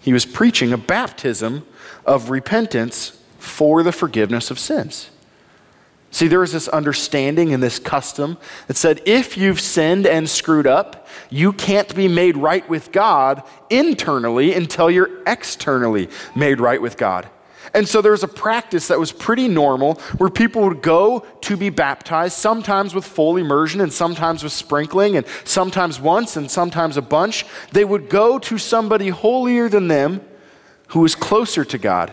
He 0.00 0.12
was 0.12 0.26
preaching 0.26 0.72
a 0.72 0.78
baptism 0.78 1.66
of 2.04 2.28
repentance 2.28 3.19
for 3.40 3.82
the 3.82 3.92
forgiveness 3.92 4.50
of 4.50 4.58
sins. 4.58 5.10
See, 6.12 6.26
there 6.26 6.40
was 6.40 6.52
this 6.52 6.68
understanding 6.68 7.54
and 7.54 7.62
this 7.62 7.78
custom 7.78 8.36
that 8.66 8.76
said 8.76 9.00
if 9.06 9.36
you've 9.36 9.60
sinned 9.60 10.06
and 10.06 10.28
screwed 10.28 10.66
up, 10.66 11.06
you 11.30 11.52
can't 11.52 11.94
be 11.94 12.08
made 12.08 12.36
right 12.36 12.68
with 12.68 12.90
God 12.90 13.42
internally 13.68 14.52
until 14.54 14.90
you're 14.90 15.22
externally 15.26 16.08
made 16.34 16.60
right 16.60 16.82
with 16.82 16.96
God. 16.96 17.28
And 17.72 17.88
so 17.88 18.02
there 18.02 18.12
was 18.12 18.24
a 18.24 18.28
practice 18.28 18.88
that 18.88 18.98
was 18.98 19.12
pretty 19.12 19.46
normal 19.46 19.94
where 20.18 20.30
people 20.30 20.62
would 20.62 20.82
go 20.82 21.20
to 21.42 21.56
be 21.56 21.70
baptized, 21.70 22.36
sometimes 22.36 22.94
with 22.94 23.04
full 23.04 23.36
immersion 23.36 23.80
and 23.80 23.92
sometimes 23.92 24.42
with 24.42 24.52
sprinkling, 24.52 25.16
and 25.16 25.24
sometimes 25.44 26.00
once 26.00 26.36
and 26.36 26.50
sometimes 26.50 26.96
a 26.96 27.02
bunch. 27.02 27.46
They 27.70 27.84
would 27.84 28.08
go 28.08 28.40
to 28.40 28.58
somebody 28.58 29.10
holier 29.10 29.68
than 29.68 29.86
them 29.86 30.20
who 30.88 31.00
was 31.00 31.14
closer 31.14 31.64
to 31.64 31.78
God, 31.78 32.12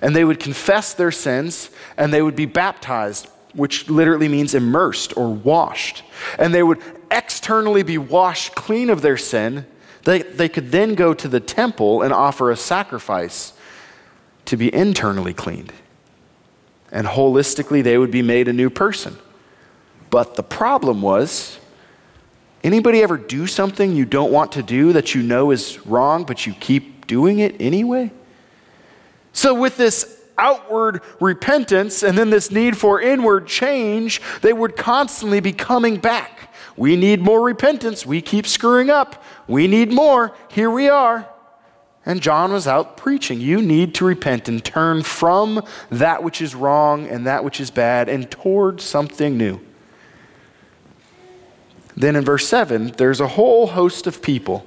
and 0.00 0.16
they 0.16 0.24
would 0.24 0.40
confess 0.40 0.94
their 0.94 1.10
sins 1.10 1.70
and 1.96 2.12
they 2.12 2.22
would 2.22 2.36
be 2.36 2.46
baptized, 2.46 3.28
which 3.54 3.88
literally 3.88 4.28
means 4.28 4.54
immersed 4.54 5.16
or 5.16 5.30
washed. 5.32 6.02
And 6.38 6.54
they 6.54 6.62
would 6.62 6.80
externally 7.10 7.82
be 7.82 7.98
washed 7.98 8.54
clean 8.54 8.90
of 8.90 9.02
their 9.02 9.16
sin. 9.16 9.66
They, 10.04 10.22
they 10.22 10.48
could 10.48 10.70
then 10.70 10.94
go 10.94 11.12
to 11.14 11.28
the 11.28 11.40
temple 11.40 12.02
and 12.02 12.12
offer 12.12 12.50
a 12.50 12.56
sacrifice 12.56 13.52
to 14.46 14.56
be 14.56 14.72
internally 14.74 15.34
cleaned. 15.34 15.72
And 16.90 17.06
holistically, 17.06 17.84
they 17.84 17.98
would 17.98 18.10
be 18.10 18.22
made 18.22 18.48
a 18.48 18.52
new 18.52 18.70
person. 18.70 19.16
But 20.08 20.34
the 20.34 20.42
problem 20.42 21.02
was 21.02 21.58
anybody 22.64 23.02
ever 23.02 23.16
do 23.16 23.46
something 23.46 23.94
you 23.94 24.04
don't 24.04 24.32
want 24.32 24.52
to 24.52 24.62
do 24.62 24.92
that 24.94 25.14
you 25.14 25.22
know 25.22 25.50
is 25.50 25.84
wrong, 25.86 26.24
but 26.24 26.46
you 26.46 26.54
keep 26.54 27.06
doing 27.06 27.38
it 27.38 27.54
anyway? 27.60 28.10
So, 29.32 29.54
with 29.54 29.76
this 29.76 30.20
outward 30.38 31.02
repentance 31.20 32.02
and 32.02 32.16
then 32.16 32.30
this 32.30 32.50
need 32.50 32.76
for 32.76 33.00
inward 33.00 33.46
change, 33.46 34.20
they 34.40 34.52
would 34.52 34.76
constantly 34.76 35.40
be 35.40 35.52
coming 35.52 35.98
back. 35.98 36.52
We 36.76 36.96
need 36.96 37.20
more 37.20 37.42
repentance. 37.42 38.06
We 38.06 38.22
keep 38.22 38.46
screwing 38.46 38.90
up. 38.90 39.22
We 39.46 39.66
need 39.66 39.92
more. 39.92 40.34
Here 40.48 40.70
we 40.70 40.88
are. 40.88 41.28
And 42.06 42.22
John 42.22 42.52
was 42.52 42.66
out 42.66 42.96
preaching. 42.96 43.40
You 43.40 43.60
need 43.60 43.94
to 43.96 44.06
repent 44.06 44.48
and 44.48 44.64
turn 44.64 45.02
from 45.02 45.62
that 45.90 46.22
which 46.22 46.40
is 46.40 46.54
wrong 46.54 47.06
and 47.06 47.26
that 47.26 47.44
which 47.44 47.60
is 47.60 47.70
bad 47.70 48.08
and 48.08 48.30
toward 48.30 48.80
something 48.80 49.36
new. 49.36 49.60
Then 51.94 52.16
in 52.16 52.24
verse 52.24 52.48
7, 52.48 52.92
there's 52.96 53.20
a 53.20 53.28
whole 53.28 53.66
host 53.66 54.06
of 54.06 54.22
people, 54.22 54.64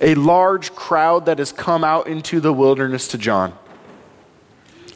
a 0.00 0.16
large 0.16 0.74
crowd 0.74 1.26
that 1.26 1.38
has 1.38 1.52
come 1.52 1.84
out 1.84 2.08
into 2.08 2.40
the 2.40 2.52
wilderness 2.52 3.06
to 3.08 3.18
John. 3.18 3.56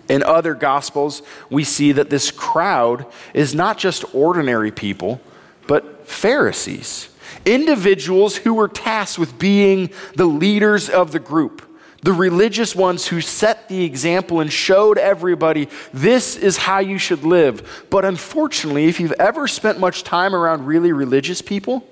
In 0.08 0.22
other 0.22 0.54
gospels, 0.54 1.22
we 1.50 1.64
see 1.64 1.92
that 1.92 2.10
this 2.10 2.30
crowd 2.30 3.06
is 3.34 3.54
not 3.54 3.78
just 3.78 4.04
ordinary 4.14 4.70
people, 4.70 5.20
but 5.66 6.08
Pharisees, 6.08 7.08
individuals 7.44 8.36
who 8.36 8.54
were 8.54 8.68
tasked 8.68 9.18
with 9.18 9.38
being 9.38 9.90
the 10.14 10.26
leaders 10.26 10.88
of 10.88 11.12
the 11.12 11.18
group 11.18 11.62
the 12.06 12.12
religious 12.12 12.76
ones 12.76 13.08
who 13.08 13.20
set 13.20 13.68
the 13.68 13.82
example 13.82 14.38
and 14.38 14.52
showed 14.52 14.96
everybody 14.96 15.68
this 15.92 16.36
is 16.36 16.56
how 16.56 16.78
you 16.78 16.98
should 16.98 17.24
live. 17.24 17.84
But 17.90 18.04
unfortunately, 18.04 18.84
if 18.84 19.00
you've 19.00 19.10
ever 19.18 19.48
spent 19.48 19.80
much 19.80 20.04
time 20.04 20.32
around 20.32 20.66
really 20.66 20.92
religious 20.92 21.42
people, 21.42 21.84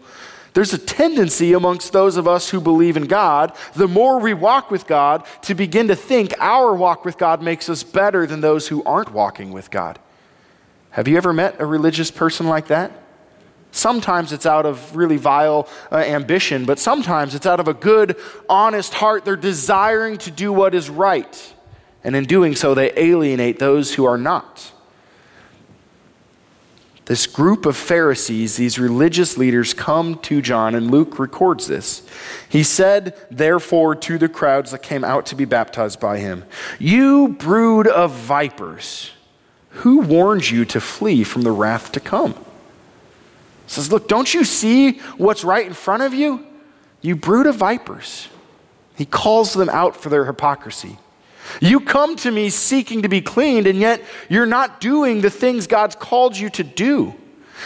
there's 0.54 0.72
a 0.72 0.78
tendency 0.78 1.52
amongst 1.52 1.92
those 1.92 2.16
of 2.16 2.26
us 2.28 2.48
who 2.48 2.60
believe 2.60 2.96
in 2.96 3.06
God, 3.06 3.54
the 3.74 3.88
more 3.88 4.20
we 4.20 4.34
walk 4.34 4.70
with 4.70 4.86
God, 4.86 5.26
to 5.42 5.54
begin 5.54 5.88
to 5.88 5.96
think 5.96 6.32
our 6.38 6.74
walk 6.74 7.04
with 7.04 7.18
God 7.18 7.42
makes 7.42 7.68
us 7.68 7.82
better 7.82 8.24
than 8.24 8.40
those 8.40 8.68
who 8.68 8.82
aren't 8.84 9.12
walking 9.12 9.52
with 9.52 9.70
God. 9.70 9.98
Have 10.90 11.08
you 11.08 11.16
ever 11.16 11.32
met 11.32 11.60
a 11.60 11.66
religious 11.66 12.12
person 12.12 12.46
like 12.46 12.68
that? 12.68 12.92
Sometimes 13.72 14.32
it's 14.32 14.46
out 14.46 14.64
of 14.64 14.94
really 14.94 15.16
vile 15.16 15.68
uh, 15.90 15.96
ambition, 15.96 16.64
but 16.64 16.78
sometimes 16.78 17.34
it's 17.34 17.46
out 17.46 17.58
of 17.58 17.66
a 17.66 17.74
good, 17.74 18.16
honest 18.48 18.94
heart. 18.94 19.24
They're 19.24 19.34
desiring 19.34 20.18
to 20.18 20.30
do 20.30 20.52
what 20.52 20.72
is 20.72 20.88
right. 20.88 21.54
And 22.04 22.14
in 22.14 22.26
doing 22.26 22.54
so, 22.54 22.74
they 22.74 22.92
alienate 22.96 23.58
those 23.58 23.94
who 23.94 24.04
are 24.04 24.18
not. 24.18 24.70
This 27.06 27.26
group 27.26 27.66
of 27.66 27.76
Pharisees, 27.76 28.56
these 28.56 28.78
religious 28.78 29.36
leaders, 29.36 29.74
come 29.74 30.18
to 30.20 30.40
John, 30.40 30.74
and 30.74 30.90
Luke 30.90 31.18
records 31.18 31.66
this. 31.66 32.06
He 32.48 32.62
said, 32.62 33.14
therefore, 33.30 33.94
to 33.96 34.16
the 34.16 34.28
crowds 34.28 34.70
that 34.70 34.82
came 34.82 35.04
out 35.04 35.26
to 35.26 35.34
be 35.34 35.44
baptized 35.44 36.00
by 36.00 36.18
him, 36.18 36.44
You 36.78 37.28
brood 37.28 37.86
of 37.86 38.12
vipers, 38.12 39.10
who 39.70 40.00
warned 40.00 40.48
you 40.48 40.64
to 40.64 40.80
flee 40.80 41.24
from 41.24 41.42
the 41.42 41.52
wrath 41.52 41.92
to 41.92 42.00
come? 42.00 42.32
He 42.32 42.40
says, 43.66 43.92
Look, 43.92 44.08
don't 44.08 44.32
you 44.32 44.44
see 44.44 44.98
what's 45.18 45.44
right 45.44 45.66
in 45.66 45.74
front 45.74 46.02
of 46.02 46.14
you? 46.14 46.46
You 47.02 47.16
brood 47.16 47.46
of 47.46 47.56
vipers. 47.56 48.28
He 48.96 49.04
calls 49.04 49.52
them 49.52 49.68
out 49.68 49.94
for 49.94 50.08
their 50.08 50.24
hypocrisy. 50.24 50.98
You 51.60 51.80
come 51.80 52.16
to 52.16 52.30
me 52.30 52.50
seeking 52.50 53.02
to 53.02 53.08
be 53.08 53.20
cleaned, 53.20 53.66
and 53.66 53.78
yet 53.78 54.02
you're 54.28 54.46
not 54.46 54.80
doing 54.80 55.20
the 55.20 55.30
things 55.30 55.66
God's 55.66 55.94
called 55.94 56.36
you 56.36 56.50
to 56.50 56.64
do. 56.64 57.14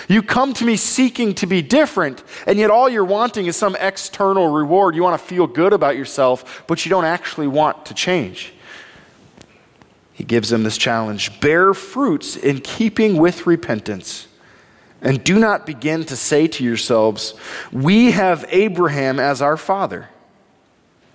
You 0.08 0.22
come 0.22 0.52
to 0.54 0.64
me 0.64 0.76
seeking 0.76 1.34
to 1.36 1.46
be 1.46 1.62
different, 1.62 2.22
and 2.46 2.58
yet 2.58 2.70
all 2.70 2.88
you're 2.88 3.04
wanting 3.04 3.46
is 3.46 3.56
some 3.56 3.76
external 3.80 4.48
reward. 4.48 4.94
You 4.94 5.02
want 5.02 5.20
to 5.20 5.26
feel 5.26 5.46
good 5.46 5.72
about 5.72 5.96
yourself, 5.96 6.64
but 6.66 6.84
you 6.84 6.90
don't 6.90 7.04
actually 7.04 7.46
want 7.46 7.86
to 7.86 7.94
change. 7.94 8.52
He 10.12 10.24
gives 10.24 10.48
them 10.48 10.64
this 10.64 10.76
challenge 10.76 11.40
bear 11.40 11.72
fruits 11.74 12.36
in 12.36 12.60
keeping 12.60 13.16
with 13.16 13.46
repentance. 13.46 14.26
And 15.00 15.22
do 15.22 15.38
not 15.38 15.64
begin 15.64 16.04
to 16.06 16.16
say 16.16 16.48
to 16.48 16.64
yourselves, 16.64 17.34
We 17.72 18.10
have 18.10 18.44
Abraham 18.48 19.20
as 19.20 19.40
our 19.40 19.56
father. 19.56 20.08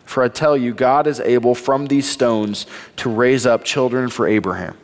For 0.06 0.24
I 0.24 0.28
tell 0.28 0.56
you, 0.58 0.74
God 0.74 1.08
is 1.08 1.20
able 1.20 1.56
from 1.56 1.88
these 1.88 2.10
stones 2.10 2.66
to 2.98 3.10
raise 3.10 3.46
up 3.46 3.64
children 3.64 4.10
for 4.10 4.28
Abraham. 4.28 4.78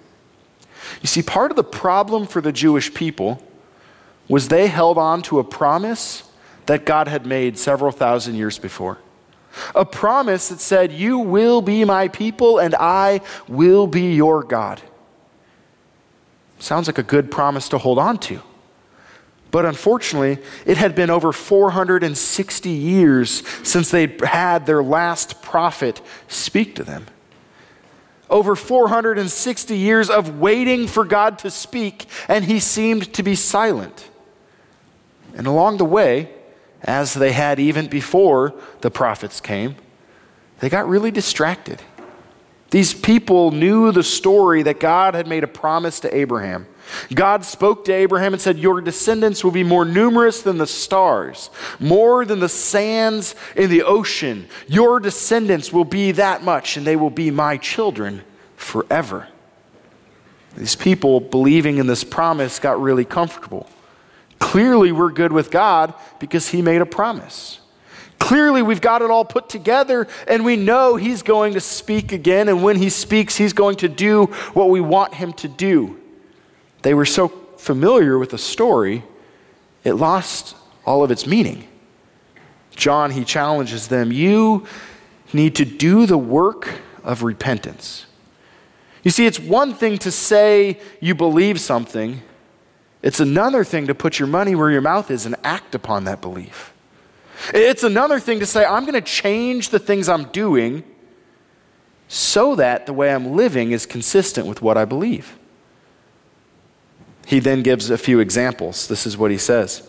You 1.01 1.07
see, 1.07 1.21
part 1.21 1.51
of 1.51 1.57
the 1.57 1.63
problem 1.63 2.25
for 2.25 2.41
the 2.41 2.51
Jewish 2.51 2.93
people 2.93 3.43
was 4.27 4.47
they 4.47 4.67
held 4.67 4.97
on 4.97 5.21
to 5.23 5.39
a 5.39 5.43
promise 5.43 6.23
that 6.65 6.85
God 6.85 7.07
had 7.07 7.25
made 7.25 7.57
several 7.57 7.91
thousand 7.91 8.35
years 8.35 8.59
before. 8.59 8.99
A 9.75 9.85
promise 9.85 10.49
that 10.49 10.59
said, 10.59 10.91
You 10.91 11.17
will 11.19 11.61
be 11.61 11.83
my 11.83 12.07
people 12.07 12.59
and 12.59 12.75
I 12.75 13.21
will 13.47 13.87
be 13.87 14.13
your 14.13 14.43
God. 14.43 14.81
Sounds 16.59 16.87
like 16.87 16.97
a 16.97 17.03
good 17.03 17.31
promise 17.31 17.69
to 17.69 17.77
hold 17.77 17.97
on 17.97 18.17
to. 18.19 18.41
But 19.51 19.65
unfortunately, 19.65 20.37
it 20.65 20.77
had 20.77 20.93
been 20.93 21.09
over 21.09 21.31
460 21.31 22.69
years 22.69 23.47
since 23.63 23.89
they'd 23.89 24.21
had 24.21 24.65
their 24.65 24.83
last 24.83 25.41
prophet 25.41 26.01
speak 26.27 26.75
to 26.75 26.83
them. 26.83 27.07
Over 28.29 28.55
460 28.55 29.75
years 29.75 30.09
of 30.09 30.39
waiting 30.39 30.85
for 30.85 31.03
God 31.03 31.39
to 31.39 31.49
speak, 31.49 32.05
and 32.27 32.45
he 32.45 32.59
seemed 32.59 33.11
to 33.13 33.23
be 33.23 33.33
silent. 33.33 34.09
And 35.35 35.47
along 35.47 35.77
the 35.77 35.85
way, 35.85 36.29
as 36.83 37.15
they 37.15 37.31
had 37.31 37.59
even 37.59 37.87
before 37.87 38.53
the 38.81 38.91
prophets 38.91 39.41
came, 39.41 39.75
they 40.59 40.69
got 40.69 40.87
really 40.87 41.11
distracted. 41.11 41.81
These 42.69 42.93
people 42.93 43.49
knew 43.49 43.91
the 43.91 44.03
story 44.03 44.61
that 44.61 44.79
God 44.79 45.15
had 45.15 45.25
made 45.25 45.43
a 45.43 45.47
promise 45.47 45.99
to 46.01 46.15
Abraham 46.15 46.67
God 47.13 47.45
spoke 47.45 47.85
to 47.85 47.93
Abraham 47.93 48.33
and 48.33 48.41
said, 48.41 48.57
Your 48.57 48.81
descendants 48.81 49.43
will 49.43 49.51
be 49.51 49.63
more 49.63 49.85
numerous 49.85 50.41
than 50.41 50.57
the 50.57 50.67
stars, 50.67 51.49
more 51.79 52.25
than 52.25 52.39
the 52.39 52.49
sands 52.49 53.35
in 53.55 53.69
the 53.69 53.83
ocean. 53.83 54.47
Your 54.67 54.99
descendants 54.99 55.71
will 55.71 55.85
be 55.85 56.11
that 56.13 56.43
much, 56.43 56.77
and 56.77 56.85
they 56.85 56.95
will 56.95 57.09
be 57.09 57.31
my 57.31 57.57
children 57.57 58.23
forever. 58.55 59.27
These 60.57 60.75
people 60.75 61.19
believing 61.19 61.77
in 61.77 61.87
this 61.87 62.03
promise 62.03 62.59
got 62.59 62.81
really 62.81 63.05
comfortable. 63.05 63.69
Clearly, 64.39 64.91
we're 64.91 65.11
good 65.11 65.31
with 65.31 65.51
God 65.51 65.93
because 66.19 66.49
He 66.49 66.61
made 66.61 66.81
a 66.81 66.85
promise. 66.85 67.59
Clearly, 68.19 68.61
we've 68.61 68.81
got 68.81 69.01
it 69.01 69.09
all 69.09 69.25
put 69.25 69.49
together, 69.49 70.07
and 70.27 70.43
we 70.43 70.55
know 70.55 70.95
He's 70.95 71.21
going 71.21 71.53
to 71.53 71.59
speak 71.59 72.11
again, 72.11 72.49
and 72.49 72.63
when 72.63 72.77
He 72.77 72.89
speaks, 72.89 73.35
He's 73.35 73.53
going 73.53 73.77
to 73.77 73.87
do 73.87 74.25
what 74.53 74.69
we 74.69 74.81
want 74.81 75.13
Him 75.13 75.33
to 75.33 75.47
do. 75.47 75.99
They 76.81 76.93
were 76.93 77.05
so 77.05 77.27
familiar 77.57 78.17
with 78.17 78.29
the 78.29 78.37
story, 78.37 79.03
it 79.83 79.93
lost 79.93 80.55
all 80.85 81.03
of 81.03 81.11
its 81.11 81.27
meaning. 81.27 81.67
John, 82.75 83.11
he 83.11 83.25
challenges 83.25 83.89
them 83.89 84.11
you 84.11 84.65
need 85.33 85.55
to 85.55 85.65
do 85.65 86.05
the 86.05 86.17
work 86.17 86.79
of 87.03 87.23
repentance. 87.23 88.05
You 89.03 89.11
see, 89.11 89.25
it's 89.25 89.39
one 89.39 89.73
thing 89.73 89.97
to 89.99 90.11
say 90.11 90.79
you 90.99 91.15
believe 91.15 91.59
something, 91.59 92.21
it's 93.01 93.19
another 93.19 93.63
thing 93.63 93.87
to 93.87 93.95
put 93.95 94.19
your 94.19 94.27
money 94.27 94.55
where 94.55 94.69
your 94.69 94.81
mouth 94.81 95.09
is 95.09 95.25
and 95.25 95.35
act 95.43 95.73
upon 95.73 96.03
that 96.03 96.21
belief. 96.21 96.73
It's 97.53 97.83
another 97.83 98.19
thing 98.19 98.39
to 98.39 98.45
say, 98.45 98.65
I'm 98.65 98.83
going 98.83 98.93
to 98.93 99.01
change 99.01 99.69
the 99.69 99.79
things 99.79 100.09
I'm 100.09 100.25
doing 100.25 100.83
so 102.09 102.55
that 102.55 102.85
the 102.85 102.93
way 102.93 103.13
I'm 103.13 103.35
living 103.35 103.71
is 103.71 103.85
consistent 103.85 104.47
with 104.47 104.61
what 104.61 104.77
I 104.77 104.83
believe. 104.83 105.38
He 107.29 107.37
then 107.37 107.61
gives 107.61 107.91
a 107.91 107.97
few 107.99 108.19
examples. 108.19 108.87
This 108.87 109.05
is 109.05 109.15
what 109.15 109.29
he 109.29 109.37
says 109.37 109.87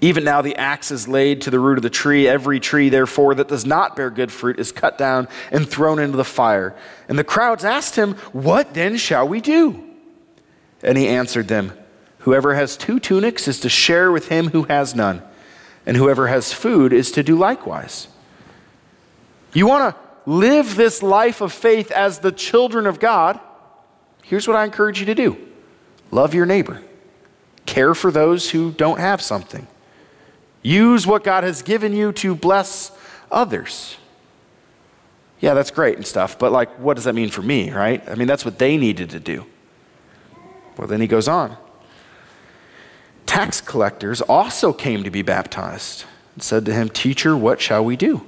Even 0.00 0.22
now, 0.22 0.40
the 0.40 0.54
axe 0.54 0.92
is 0.92 1.08
laid 1.08 1.40
to 1.40 1.50
the 1.50 1.58
root 1.58 1.78
of 1.78 1.82
the 1.82 1.90
tree. 1.90 2.28
Every 2.28 2.60
tree, 2.60 2.88
therefore, 2.88 3.34
that 3.34 3.48
does 3.48 3.66
not 3.66 3.96
bear 3.96 4.08
good 4.10 4.30
fruit 4.30 4.60
is 4.60 4.70
cut 4.70 4.98
down 4.98 5.26
and 5.50 5.68
thrown 5.68 5.98
into 5.98 6.16
the 6.16 6.22
fire. 6.22 6.76
And 7.08 7.18
the 7.18 7.24
crowds 7.24 7.64
asked 7.64 7.96
him, 7.96 8.12
What 8.30 8.72
then 8.72 8.98
shall 8.98 9.26
we 9.26 9.40
do? 9.40 9.82
And 10.80 10.96
he 10.96 11.08
answered 11.08 11.48
them, 11.48 11.72
Whoever 12.18 12.54
has 12.54 12.76
two 12.76 13.00
tunics 13.00 13.48
is 13.48 13.58
to 13.58 13.68
share 13.68 14.12
with 14.12 14.28
him 14.28 14.50
who 14.50 14.62
has 14.64 14.94
none, 14.94 15.24
and 15.84 15.96
whoever 15.96 16.28
has 16.28 16.52
food 16.52 16.92
is 16.92 17.10
to 17.12 17.24
do 17.24 17.34
likewise. 17.34 18.06
You 19.52 19.66
want 19.66 19.92
to 19.92 20.30
live 20.30 20.76
this 20.76 21.02
life 21.02 21.40
of 21.40 21.52
faith 21.52 21.90
as 21.90 22.20
the 22.20 22.30
children 22.30 22.86
of 22.86 23.00
God? 23.00 23.40
Here's 24.22 24.46
what 24.46 24.56
I 24.56 24.64
encourage 24.64 25.00
you 25.00 25.06
to 25.06 25.14
do 25.16 25.45
love 26.16 26.34
your 26.34 26.46
neighbor, 26.46 26.82
care 27.64 27.94
for 27.94 28.10
those 28.10 28.50
who 28.50 28.72
don't 28.72 28.98
have 28.98 29.22
something 29.22 29.68
Use 30.66 31.06
what 31.06 31.22
God 31.22 31.44
has 31.44 31.62
given 31.62 31.92
you 31.92 32.10
to 32.14 32.34
bless 32.34 32.90
others. 33.30 33.98
Yeah, 35.38 35.54
that's 35.54 35.70
great 35.70 35.94
and 35.94 36.04
stuff, 36.04 36.40
but 36.40 36.50
like, 36.50 36.68
what 36.80 36.94
does 36.94 37.04
that 37.04 37.14
mean 37.14 37.30
for 37.30 37.40
me, 37.40 37.70
right? 37.70 38.02
I 38.08 38.16
mean, 38.16 38.26
that's 38.26 38.44
what 38.44 38.58
they 38.58 38.76
needed 38.76 39.10
to 39.10 39.20
do. 39.20 39.46
Well, 40.76 40.88
then 40.88 41.00
he 41.00 41.06
goes 41.06 41.28
on. 41.28 41.56
Tax 43.26 43.60
collectors 43.60 44.20
also 44.22 44.72
came 44.72 45.04
to 45.04 45.10
be 45.10 45.22
baptized 45.22 46.04
and 46.34 46.42
said 46.42 46.64
to 46.64 46.72
him, 46.72 46.88
Teacher, 46.88 47.36
what 47.36 47.60
shall 47.60 47.84
we 47.84 47.96
do? 47.96 48.26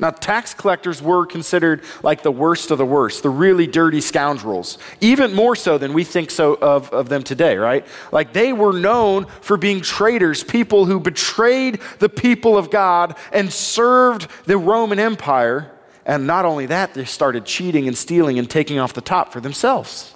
Now, 0.00 0.10
tax 0.10 0.54
collectors 0.54 1.02
were 1.02 1.26
considered 1.26 1.82
like 2.02 2.22
the 2.22 2.30
worst 2.30 2.70
of 2.70 2.78
the 2.78 2.86
worst, 2.86 3.22
the 3.22 3.30
really 3.30 3.66
dirty 3.66 4.00
scoundrels, 4.00 4.78
even 5.00 5.34
more 5.34 5.56
so 5.56 5.76
than 5.76 5.92
we 5.92 6.04
think 6.04 6.30
so 6.30 6.54
of, 6.54 6.90
of 6.90 7.08
them 7.08 7.22
today, 7.22 7.56
right? 7.56 7.84
Like 8.12 8.32
they 8.32 8.52
were 8.52 8.72
known 8.72 9.26
for 9.40 9.56
being 9.56 9.80
traitors, 9.80 10.44
people 10.44 10.84
who 10.84 11.00
betrayed 11.00 11.80
the 11.98 12.08
people 12.08 12.56
of 12.56 12.70
God 12.70 13.16
and 13.32 13.52
served 13.52 14.28
the 14.44 14.56
Roman 14.56 15.00
Empire. 15.00 15.72
And 16.06 16.26
not 16.26 16.44
only 16.44 16.66
that, 16.66 16.94
they 16.94 17.04
started 17.04 17.44
cheating 17.44 17.88
and 17.88 17.98
stealing 17.98 18.38
and 18.38 18.48
taking 18.48 18.78
off 18.78 18.92
the 18.92 19.00
top 19.00 19.32
for 19.32 19.40
themselves. 19.40 20.14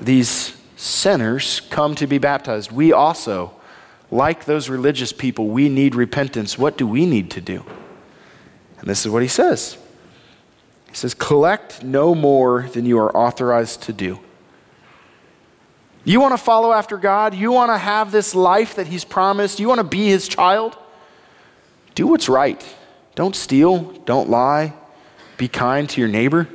These 0.00 0.56
sinners 0.76 1.60
come 1.70 1.94
to 1.96 2.06
be 2.06 2.18
baptized. 2.18 2.72
We 2.72 2.92
also, 2.92 3.52
like 4.10 4.46
those 4.46 4.68
religious 4.68 5.12
people, 5.12 5.48
we 5.48 5.68
need 5.68 5.94
repentance. 5.94 6.56
What 6.56 6.78
do 6.78 6.86
we 6.86 7.04
need 7.04 7.30
to 7.32 7.40
do? 7.40 7.64
And 8.78 8.88
this 8.88 9.04
is 9.04 9.12
what 9.12 9.22
he 9.22 9.28
says 9.28 9.76
He 10.88 10.94
says, 10.94 11.14
Collect 11.14 11.82
no 11.82 12.14
more 12.14 12.62
than 12.72 12.86
you 12.86 12.98
are 12.98 13.14
authorized 13.16 13.82
to 13.82 13.92
do. 13.92 14.20
You 16.04 16.20
want 16.20 16.32
to 16.32 16.42
follow 16.42 16.72
after 16.72 16.96
God? 16.96 17.34
You 17.34 17.52
want 17.52 17.70
to 17.70 17.76
have 17.76 18.12
this 18.12 18.34
life 18.34 18.76
that 18.76 18.86
He's 18.86 19.04
promised? 19.04 19.60
You 19.60 19.68
want 19.68 19.80
to 19.80 19.84
be 19.84 20.06
His 20.06 20.26
child? 20.26 20.76
Do 21.94 22.06
what's 22.06 22.28
right. 22.28 22.64
Don't 23.14 23.36
steal. 23.36 23.92
Don't 24.04 24.30
lie. 24.30 24.72
Be 25.36 25.48
kind 25.48 25.88
to 25.90 26.00
your 26.00 26.08
neighbor. 26.08 26.48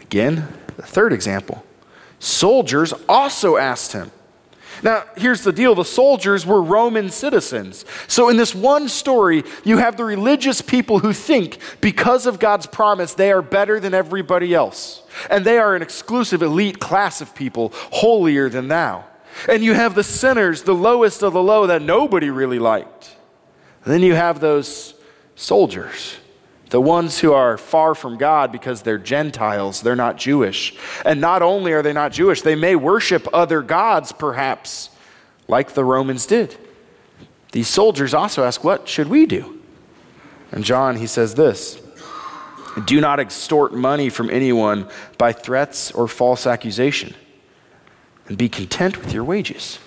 Again, 0.00 0.46
the 0.76 0.82
third 0.82 1.12
example. 1.12 1.64
Soldiers 2.18 2.92
also 3.08 3.56
asked 3.56 3.92
him, 3.92 4.10
now, 4.82 5.04
here's 5.16 5.42
the 5.42 5.52
deal 5.52 5.74
the 5.74 5.84
soldiers 5.84 6.46
were 6.46 6.62
Roman 6.62 7.10
citizens. 7.10 7.84
So, 8.06 8.28
in 8.28 8.36
this 8.36 8.54
one 8.54 8.88
story, 8.88 9.44
you 9.64 9.78
have 9.78 9.96
the 9.96 10.04
religious 10.04 10.60
people 10.60 11.00
who 11.00 11.12
think 11.12 11.58
because 11.80 12.26
of 12.26 12.38
God's 12.38 12.66
promise, 12.66 13.14
they 13.14 13.32
are 13.32 13.42
better 13.42 13.80
than 13.80 13.94
everybody 13.94 14.54
else. 14.54 15.02
And 15.30 15.44
they 15.44 15.58
are 15.58 15.74
an 15.74 15.82
exclusive 15.82 16.42
elite 16.42 16.78
class 16.78 17.20
of 17.20 17.34
people, 17.34 17.72
holier 17.74 18.48
than 18.48 18.68
thou. 18.68 19.04
And 19.48 19.62
you 19.62 19.74
have 19.74 19.94
the 19.94 20.04
sinners, 20.04 20.62
the 20.62 20.74
lowest 20.74 21.22
of 21.22 21.32
the 21.32 21.42
low, 21.42 21.66
that 21.66 21.82
nobody 21.82 22.30
really 22.30 22.58
liked. 22.58 23.16
And 23.84 23.92
then 23.92 24.02
you 24.02 24.14
have 24.14 24.40
those 24.40 24.94
soldiers 25.34 26.16
the 26.70 26.80
ones 26.80 27.20
who 27.20 27.32
are 27.32 27.56
far 27.56 27.94
from 27.94 28.18
God 28.18 28.52
because 28.52 28.82
they're 28.82 28.98
Gentiles, 28.98 29.80
they're 29.80 29.96
not 29.96 30.16
Jewish. 30.16 30.76
And 31.04 31.20
not 31.20 31.42
only 31.42 31.72
are 31.72 31.82
they 31.82 31.92
not 31.92 32.12
Jewish, 32.12 32.42
they 32.42 32.54
may 32.54 32.76
worship 32.76 33.26
other 33.32 33.62
gods, 33.62 34.12
perhaps, 34.12 34.90
like 35.46 35.72
the 35.72 35.84
Romans 35.84 36.26
did. 36.26 36.56
These 37.52 37.68
soldiers 37.68 38.12
also 38.12 38.44
ask, 38.44 38.62
What 38.62 38.88
should 38.88 39.08
we 39.08 39.26
do? 39.26 39.60
And 40.52 40.64
John, 40.64 40.96
he 40.96 41.06
says 41.06 41.34
this 41.34 41.80
Do 42.84 43.00
not 43.00 43.20
extort 43.20 43.72
money 43.72 44.10
from 44.10 44.28
anyone 44.28 44.88
by 45.16 45.32
threats 45.32 45.90
or 45.92 46.06
false 46.08 46.46
accusation, 46.46 47.14
and 48.26 48.36
be 48.36 48.48
content 48.48 48.98
with 48.98 49.12
your 49.12 49.24
wages. 49.24 49.78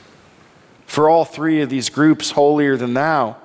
For 0.88 1.08
all 1.10 1.24
three 1.24 1.62
of 1.62 1.70
these 1.70 1.90
groups, 1.90 2.32
holier 2.32 2.76
than 2.76 2.96
thou, 2.96 3.38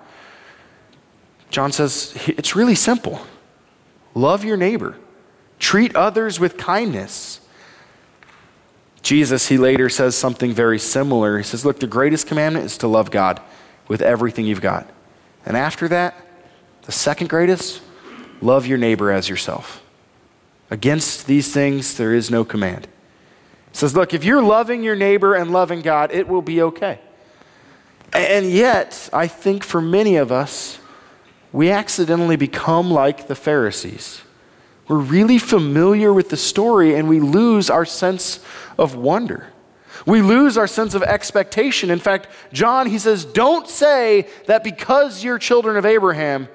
John 1.51 1.73
says 1.73 2.17
it's 2.27 2.57
really 2.57 2.75
simple 2.75 3.21
love 4.15 4.45
your 4.45 4.57
neighbor, 4.57 4.97
treat 5.59 5.95
others 5.95 6.41
with 6.41 6.57
kindness. 6.57 7.41
Jesus, 9.03 9.47
he 9.47 9.57
later 9.57 9.89
says 9.89 10.17
something 10.17 10.53
very 10.53 10.81
similar. 10.81 11.39
He 11.39 11.45
says, 11.45 11.65
Look, 11.65 11.79
the 11.79 11.87
greatest 11.87 12.27
commandment 12.27 12.67
is 12.67 12.77
to 12.79 12.89
love 12.89 13.11
God 13.11 13.41
with 13.87 14.03
everything 14.03 14.47
you've 14.47 14.61
got. 14.61 14.91
And 15.45 15.57
after 15.57 15.87
that, 15.89 16.15
the 16.83 16.93
second 16.93 17.29
greatest, 17.29 17.83
love 18.41 18.67
your 18.67 18.79
neighbor 18.79 19.13
as 19.13 19.29
yourself. 19.29 19.83
Against 20.71 21.29
these 21.29 21.55
things, 21.55 21.97
there 21.97 22.13
is 22.13 22.31
no 22.31 22.45
command. 22.45 22.89
He 23.71 23.77
says, 23.77 23.95
Look, 23.95 24.13
if 24.13 24.25
you're 24.25 24.43
loving 24.43 24.83
your 24.83 24.97
neighbor 24.97 25.35
and 25.35 25.53
loving 25.53 25.83
God, 25.83 26.11
it 26.11 26.27
will 26.27 26.43
be 26.43 26.61
okay. 26.63 26.99
And 28.13 28.51
yet, 28.51 29.09
I 29.13 29.29
think 29.29 29.63
for 29.63 29.81
many 29.81 30.17
of 30.17 30.33
us, 30.33 30.79
we 31.57 31.71
accidentally 31.71 32.37
become 32.37 32.91
like 32.91 33.29
the 33.29 33.35
Pharisees. 33.35 34.21
We're 34.89 34.99
really 34.99 35.39
familiar 35.39 36.13
with 36.13 36.29
the 36.29 36.37
story 36.37 36.95
and 36.95 37.09
we 37.09 37.19
lose 37.19 37.71
our 37.71 37.87
sense 37.87 38.41
of 38.79 38.95
wonder. 38.95 39.47
We 40.05 40.21
lose 40.21 40.59
our 40.59 40.67
sense 40.67 40.93
of 40.93 41.03
expectation. 41.03 41.91
In 41.91 41.99
fact, 41.99 42.29
John, 42.53 42.89
he 42.89 42.99
says, 42.99 43.25
don't 43.25 43.67
say 43.67 44.29
that 44.45 44.65
because 44.65 45.25
you're 45.25 45.39
children 45.39 45.79
of 45.79 45.87
Abraham, 45.87 46.49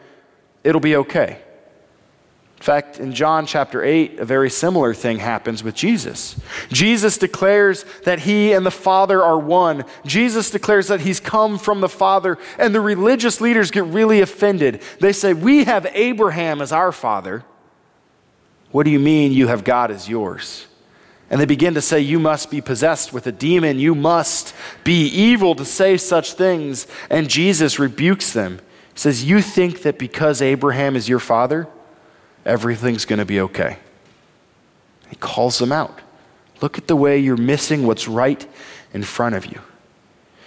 it'll 0.63 0.79
be 0.79 0.95
okay. 0.97 1.41
In 2.61 2.65
fact, 2.65 2.99
in 2.99 3.11
John 3.11 3.47
chapter 3.47 3.83
8, 3.83 4.19
a 4.19 4.25
very 4.25 4.51
similar 4.51 4.93
thing 4.93 5.17
happens 5.17 5.63
with 5.63 5.73
Jesus. 5.73 6.39
Jesus 6.69 7.17
declares 7.17 7.85
that 8.03 8.19
he 8.19 8.53
and 8.53 8.63
the 8.63 8.69
Father 8.69 9.23
are 9.23 9.39
one. 9.39 9.83
Jesus 10.05 10.51
declares 10.51 10.87
that 10.89 11.01
he's 11.01 11.19
come 11.19 11.57
from 11.57 11.81
the 11.81 11.89
Father, 11.89 12.37
and 12.59 12.75
the 12.75 12.79
religious 12.79 13.41
leaders 13.41 13.71
get 13.71 13.85
really 13.85 14.21
offended. 14.21 14.83
They 14.99 15.11
say, 15.11 15.33
We 15.33 15.63
have 15.63 15.87
Abraham 15.95 16.61
as 16.61 16.71
our 16.71 16.91
father. 16.91 17.43
What 18.69 18.83
do 18.83 18.91
you 18.91 18.99
mean 18.99 19.31
you 19.31 19.47
have 19.47 19.63
God 19.63 19.89
as 19.89 20.07
yours? 20.07 20.67
And 21.31 21.41
they 21.41 21.45
begin 21.45 21.73
to 21.73 21.81
say, 21.81 21.99
You 21.99 22.19
must 22.19 22.51
be 22.51 22.61
possessed 22.61 23.11
with 23.11 23.25
a 23.25 23.31
demon. 23.31 23.79
You 23.79 23.95
must 23.95 24.53
be 24.83 25.07
evil 25.07 25.55
to 25.55 25.65
say 25.65 25.97
such 25.97 26.33
things. 26.33 26.85
And 27.09 27.27
Jesus 27.27 27.79
rebukes 27.79 28.33
them. 28.33 28.59
He 28.93 28.99
says, 28.99 29.25
You 29.25 29.41
think 29.41 29.81
that 29.81 29.97
because 29.97 30.43
Abraham 30.43 30.95
is 30.95 31.09
your 31.09 31.17
father, 31.17 31.67
everything's 32.45 33.05
going 33.05 33.19
to 33.19 33.25
be 33.25 33.39
okay. 33.41 33.77
He 35.09 35.15
calls 35.17 35.59
them 35.59 35.71
out. 35.71 35.99
Look 36.61 36.77
at 36.77 36.87
the 36.87 36.95
way 36.95 37.17
you're 37.17 37.37
missing 37.37 37.85
what's 37.85 38.07
right 38.07 38.45
in 38.93 39.03
front 39.03 39.35
of 39.35 39.45
you. 39.45 39.59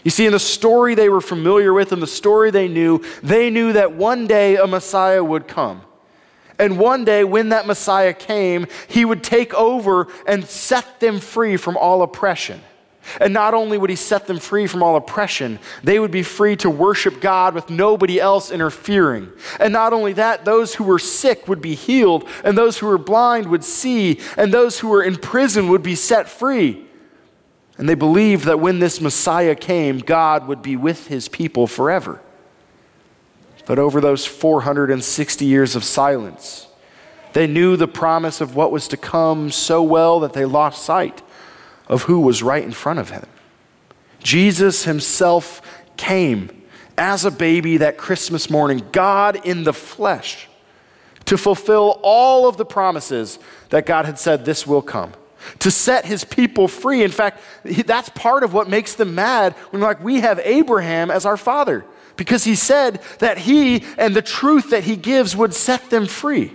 You 0.05 0.11
see, 0.11 0.27
in 0.27 0.33
the 0.33 0.39
story 0.39 0.95
they 0.95 1.09
were 1.09 1.21
familiar 1.21 1.73
with, 1.73 1.93
in 1.93 2.01
the 2.01 2.07
story 2.07 2.51
they 2.51 2.69
knew, 2.69 3.03
they 3.23 3.51
knew 3.51 3.73
that 3.73 3.93
one 3.93 4.27
day 4.27 4.57
a 4.57 4.67
Messiah 4.67 5.25
would 5.25 5.49
come. 5.49 5.83
And 6.59 6.79
one 6.79 7.05
day, 7.05 7.25
when 7.25 7.49
that 7.49 7.67
Messiah 7.67 8.13
came, 8.13 8.67
he 8.87 9.05
would 9.05 9.25
take 9.25 9.53
over 9.55 10.07
and 10.27 10.45
set 10.45 11.01
them 11.01 11.19
free 11.19 11.57
from 11.57 11.77
all 11.77 12.03
oppression. 12.03 12.61
And 13.21 13.33
not 13.33 13.55
only 13.55 13.79
would 13.79 13.91
he 13.91 13.97
set 13.97 14.27
them 14.27 14.39
free 14.39 14.67
from 14.67 14.83
all 14.83 14.97
oppression, 14.97 15.59
they 15.83 15.99
would 15.99 16.11
be 16.11 16.23
free 16.23 16.57
to 16.57 16.71
worship 16.71 17.21
God 17.21 17.55
with 17.55 17.71
nobody 17.71 18.21
else 18.21 18.51
interfering. 18.51 19.31
And 19.61 19.73
not 19.73 19.93
only 19.93 20.13
that, 20.15 20.45
those 20.45 20.75
who 20.75 20.85
were 20.85 20.99
sick 20.99 21.47
would 21.47 21.61
be 21.61 21.75
healed, 21.75 22.29
and 22.45 22.57
those 22.57 22.79
who 22.79 22.87
were 22.87 22.99
blind 22.99 23.49
would 23.49 23.65
see, 23.65 24.21
and 24.37 24.53
those 24.53 24.81
who 24.81 24.89
were 24.89 25.03
in 25.03 25.17
prison 25.17 25.69
would 25.69 25.83
be 25.83 25.95
set 25.95 26.29
free. 26.29 26.87
And 27.77 27.89
they 27.89 27.95
believed 27.95 28.45
that 28.45 28.61
when 28.61 28.79
this 28.79 29.01
Messiah 29.01 29.55
came, 29.55 29.99
God 29.99 30.47
would 30.47 30.63
be 30.63 30.77
with 30.77 31.09
his 31.09 31.29
people 31.29 31.67
forever. 31.67 32.21
But 33.67 33.79
over 33.79 34.01
those 34.01 34.27
460 34.27 35.45
years 35.45 35.75
of 35.75 35.85
silence, 35.85 36.69
they 37.33 37.47
knew 37.47 37.77
the 37.77 37.89
promise 37.89 38.41
of 38.41 38.55
what 38.55 38.71
was 38.71 38.87
to 38.89 38.97
come 38.97 39.51
so 39.51 39.83
well 39.83 40.21
that 40.21 40.35
they 40.35 40.45
lost 40.45 40.83
sight 40.83 41.23
of 41.89 42.03
who 42.05 42.21
was 42.21 42.43
right 42.43 42.65
in 42.65 42.73
front 42.73 42.99
of 42.99 43.11
him. 43.11 43.27
Jesus 44.23 44.85
himself 44.85 45.61
came 45.97 46.63
as 46.97 47.25
a 47.25 47.31
baby 47.31 47.77
that 47.79 47.99
Christmas 47.99 48.49
morning, 48.49 48.83
God 48.93 49.45
in 49.45 49.65
the 49.65 49.73
flesh, 49.73 50.49
to 51.27 51.37
fulfill 51.37 52.01
all 52.03 52.49
of 52.49 52.57
the 52.57 52.65
promises 52.65 53.39
that 53.71 53.87
God 53.87 54.05
had 54.07 54.19
said 54.19 54.45
this 54.45 54.67
will 54.67 54.83
come. 54.83 55.13
to 55.59 55.71
set 55.71 56.05
his 56.05 56.25
people 56.25 56.69
free. 56.69 57.03
In 57.03 57.11
fact, 57.11 57.41
that's 57.65 58.09
part 58.11 58.43
of 58.43 58.55
what 58.55 58.69
makes 58.69 58.95
them 58.95 59.15
mad 59.15 59.53
when 59.71 59.83
like 59.83 60.03
we 60.03 60.21
have 60.21 60.39
Abraham 60.41 61.11
as 61.11 61.27
our 61.27 61.37
father 61.37 61.85
because 62.17 62.45
he 62.45 62.55
said 62.55 63.01
that 63.19 63.39
he 63.39 63.85
and 63.99 64.15
the 64.15 64.23
truth 64.23 64.71
that 64.71 64.85
he 64.85 64.97
gives 64.97 65.37
would 65.37 65.55
set 65.55 65.91
them 65.91 66.07
free. 66.07 66.53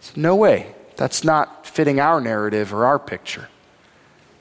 So 0.00 0.12
no 0.16 0.34
way. 0.34 0.74
That's 0.96 1.24
not 1.24 1.66
fitting 1.66 2.00
our 2.00 2.20
narrative 2.20 2.72
or 2.72 2.86
our 2.86 2.98
picture. 2.98 3.48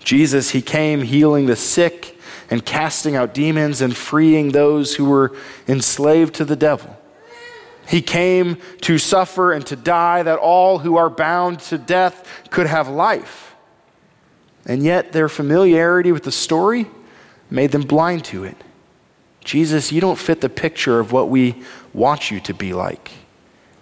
Jesus, 0.03 0.51
he 0.51 0.61
came 0.61 1.01
healing 1.01 1.45
the 1.45 1.55
sick 1.55 2.17
and 2.49 2.65
casting 2.65 3.15
out 3.15 3.33
demons 3.33 3.81
and 3.81 3.95
freeing 3.95 4.51
those 4.51 4.95
who 4.95 5.05
were 5.05 5.35
enslaved 5.67 6.35
to 6.35 6.45
the 6.45 6.55
devil. 6.55 6.97
He 7.87 8.01
came 8.01 8.57
to 8.81 8.97
suffer 8.97 9.51
and 9.53 9.65
to 9.67 9.75
die 9.75 10.23
that 10.23 10.39
all 10.39 10.79
who 10.79 10.97
are 10.97 11.09
bound 11.09 11.59
to 11.61 11.77
death 11.77 12.45
could 12.49 12.67
have 12.67 12.87
life. 12.87 13.55
And 14.65 14.83
yet, 14.83 15.11
their 15.11 15.27
familiarity 15.27 16.11
with 16.11 16.23
the 16.23 16.31
story 16.31 16.87
made 17.49 17.71
them 17.71 17.81
blind 17.81 18.23
to 18.25 18.43
it. 18.43 18.57
Jesus, 19.43 19.91
you 19.91 19.99
don't 19.99 20.19
fit 20.19 20.41
the 20.41 20.49
picture 20.49 20.99
of 20.99 21.11
what 21.11 21.29
we 21.29 21.63
want 21.93 22.29
you 22.29 22.39
to 22.41 22.53
be 22.53 22.73
like. 22.73 23.11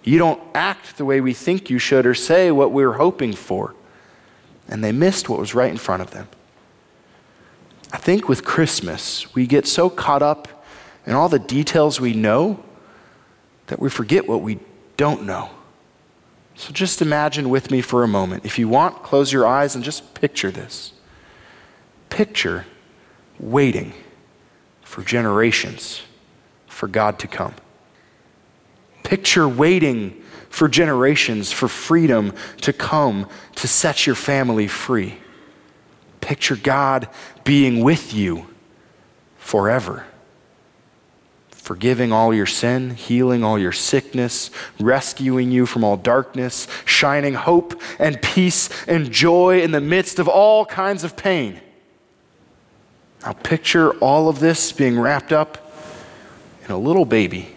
You 0.04 0.18
don't 0.18 0.42
act 0.56 0.98
the 0.98 1.06
way 1.06 1.22
we 1.22 1.34
think 1.34 1.70
you 1.70 1.78
should 1.78 2.06
or 2.06 2.16
say 2.16 2.50
what 2.52 2.72
we're 2.72 2.94
hoping 2.94 3.34
for. 3.34 3.76
And 4.70 4.84
they 4.84 4.92
missed 4.92 5.28
what 5.28 5.40
was 5.40 5.54
right 5.54 5.72
in 5.72 5.78
front 5.78 6.02
of 6.02 6.12
them. 6.12 6.28
I 7.92 7.98
think 7.98 8.30
with 8.30 8.46
Christmas, 8.46 9.34
we 9.34 9.48
get 9.48 9.68
so 9.68 9.90
caught 9.90 10.22
up 10.22 10.64
in 11.06 11.14
all 11.14 11.28
the 11.28 11.40
details 11.40 12.00
we 12.00 12.14
know 12.14 12.64
that 13.68 13.80
we 13.80 13.90
forget 13.90 14.28
what 14.28 14.42
we 14.42 14.60
don't 14.96 15.24
know. 15.24 15.50
So 16.56 16.72
just 16.72 17.02
imagine 17.02 17.50
with 17.50 17.72
me 17.72 17.82
for 17.82 18.04
a 18.04 18.08
moment. 18.08 18.46
If 18.46 18.60
you 18.60 18.68
want, 18.68 19.02
close 19.02 19.32
your 19.32 19.48
eyes 19.48 19.76
and 19.76 19.84
just 19.84 20.14
picture 20.14 20.52
this. 20.52 20.94
Picture 22.10 22.66
waiting 23.40 23.94
for 24.82 25.02
generations 25.02 26.02
for 26.68 26.88
God 26.88 27.18
to 27.20 27.28
come. 27.28 27.56
Picture 29.04 29.48
waiting 29.48 30.22
for 30.50 30.68
generations 30.68 31.52
for 31.52 31.68
freedom 31.68 32.34
to 32.62 32.74
come 32.74 33.28
to 33.56 33.68
set 33.68 34.06
your 34.06 34.16
family 34.16 34.68
free. 34.68 35.18
Picture 36.22 36.56
God 36.56 37.08
being 37.44 37.84
with 37.84 38.14
you 38.14 38.48
forever 39.38 40.06
forgiving 41.70 42.12
all 42.12 42.34
your 42.34 42.48
sin, 42.48 42.90
healing 42.90 43.44
all 43.44 43.60
your 43.60 43.72
sickness, 43.72 44.50
rescuing 44.80 45.52
you 45.52 45.68
from 45.68 45.84
all 45.84 45.96
darkness, 45.96 46.68
shining 46.84 47.36
hope 47.36 47.80
and 48.00 48.20
peace 48.24 48.72
and 48.88 49.12
joy 49.12 49.62
in 49.62 49.70
the 49.70 49.80
midst 49.80 50.18
of 50.18 50.28
all 50.28 50.66
kinds 50.66 51.04
of 51.04 51.16
pain. 51.16 51.62
Now, 53.22 53.34
picture 53.34 53.92
all 54.00 54.30
of 54.30 54.40
this 54.40 54.72
being 54.72 55.00
wrapped 55.00 55.32
up 55.32 55.72
in 56.66 56.72
a 56.72 56.78
little 56.80 57.06
baby 57.06 57.56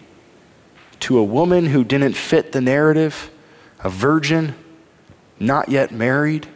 to 1.02 1.18
a 1.18 1.24
woman 1.24 1.66
who 1.66 1.82
didn't 1.82 2.14
fit 2.14 2.52
the 2.52 2.60
narrative, 2.60 3.30
a 3.80 3.90
virgin, 3.90 4.54
not 5.40 5.68
yet 5.68 5.90
married, 5.90 6.46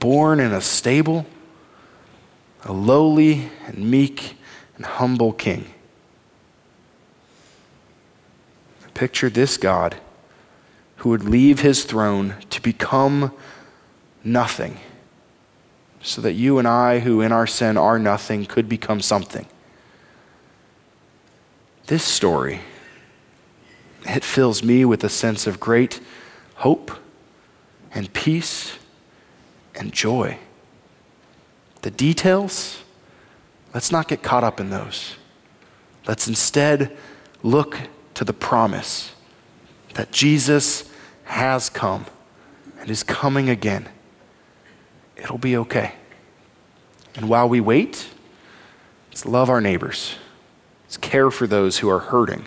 born 0.00 0.40
in 0.40 0.50
a 0.50 0.62
stable, 0.62 1.26
a 2.62 2.72
lowly 2.72 3.50
and 3.66 3.90
meek 3.90 4.38
and 4.76 4.86
humble 4.86 5.30
king. 5.32 5.66
Picture 8.94 9.28
this 9.28 9.58
God 9.58 9.96
who 10.96 11.10
would 11.10 11.24
leave 11.24 11.60
his 11.60 11.84
throne 11.84 12.36
to 12.48 12.62
become 12.62 13.30
nothing 14.22 14.80
so 16.00 16.22
that 16.22 16.32
you 16.32 16.58
and 16.58 16.66
I, 16.66 17.00
who 17.00 17.20
in 17.20 17.30
our 17.30 17.46
sin 17.46 17.76
are 17.76 17.98
nothing, 17.98 18.46
could 18.46 18.70
become 18.70 19.02
something. 19.02 19.46
This 21.88 22.04
story, 22.04 22.60
it 24.04 24.24
fills 24.24 24.62
me 24.62 24.84
with 24.84 25.02
a 25.04 25.08
sense 25.08 25.46
of 25.46 25.60
great 25.60 26.00
hope 26.56 26.90
and 27.92 28.12
peace 28.12 28.78
and 29.74 29.92
joy. 29.92 30.38
The 31.82 31.90
details, 31.90 32.82
let's 33.72 33.90
not 33.90 34.08
get 34.08 34.22
caught 34.22 34.44
up 34.44 34.60
in 34.60 34.70
those. 34.70 35.16
Let's 36.06 36.28
instead 36.28 36.96
look 37.42 37.78
to 38.14 38.24
the 38.24 38.32
promise 38.32 39.12
that 39.94 40.10
Jesus 40.10 40.90
has 41.24 41.70
come 41.70 42.06
and 42.80 42.90
is 42.90 43.02
coming 43.02 43.48
again. 43.48 43.88
It'll 45.16 45.38
be 45.38 45.56
okay. 45.56 45.94
And 47.14 47.28
while 47.28 47.48
we 47.48 47.60
wait, 47.60 48.08
let's 49.08 49.24
love 49.24 49.48
our 49.48 49.60
neighbors. 49.60 50.16
Let's 50.84 50.96
care 50.96 51.30
for 51.30 51.46
those 51.46 51.78
who 51.78 51.88
are 51.88 52.00
hurting. 52.00 52.46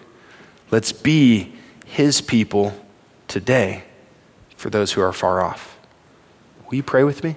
Let's 0.69 0.91
be 0.91 1.53
his 1.85 2.21
people 2.21 2.73
today 3.27 3.83
for 4.55 4.69
those 4.69 4.93
who 4.93 5.01
are 5.01 5.13
far 5.13 5.41
off. 5.41 5.77
Will 6.65 6.75
you 6.75 6.83
pray 6.83 7.03
with 7.03 7.23
me? 7.23 7.35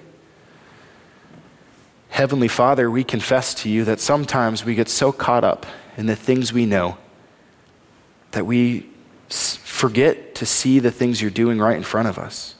Heavenly 2.09 2.49
Father, 2.49 2.91
we 2.91 3.03
confess 3.05 3.53
to 3.55 3.69
you 3.69 3.85
that 3.85 4.01
sometimes 4.01 4.65
we 4.65 4.75
get 4.75 4.89
so 4.89 5.11
caught 5.11 5.45
up 5.45 5.65
in 5.95 6.07
the 6.07 6.15
things 6.15 6.51
we 6.51 6.65
know 6.65 6.97
that 8.31 8.45
we 8.45 8.89
forget 9.29 10.35
to 10.35 10.45
see 10.45 10.79
the 10.79 10.91
things 10.91 11.21
you're 11.21 11.31
doing 11.31 11.57
right 11.59 11.77
in 11.77 11.83
front 11.83 12.07
of 12.07 12.17
us. 12.17 12.55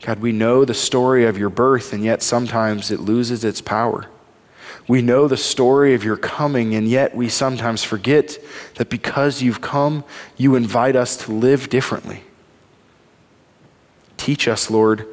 God, 0.00 0.18
we 0.18 0.32
know 0.32 0.64
the 0.64 0.74
story 0.74 1.26
of 1.26 1.38
your 1.38 1.50
birth, 1.50 1.92
and 1.92 2.02
yet 2.02 2.22
sometimes 2.22 2.90
it 2.90 3.00
loses 3.00 3.44
its 3.44 3.60
power. 3.60 4.08
We 4.88 5.00
know 5.00 5.28
the 5.28 5.36
story 5.36 5.94
of 5.94 6.04
your 6.04 6.16
coming, 6.16 6.74
and 6.74 6.88
yet 6.88 7.14
we 7.14 7.28
sometimes 7.28 7.84
forget 7.84 8.38
that 8.74 8.90
because 8.90 9.42
you've 9.42 9.60
come, 9.60 10.04
you 10.36 10.56
invite 10.56 10.96
us 10.96 11.16
to 11.18 11.32
live 11.32 11.68
differently. 11.68 12.24
Teach 14.16 14.48
us, 14.48 14.70
Lord, 14.70 15.06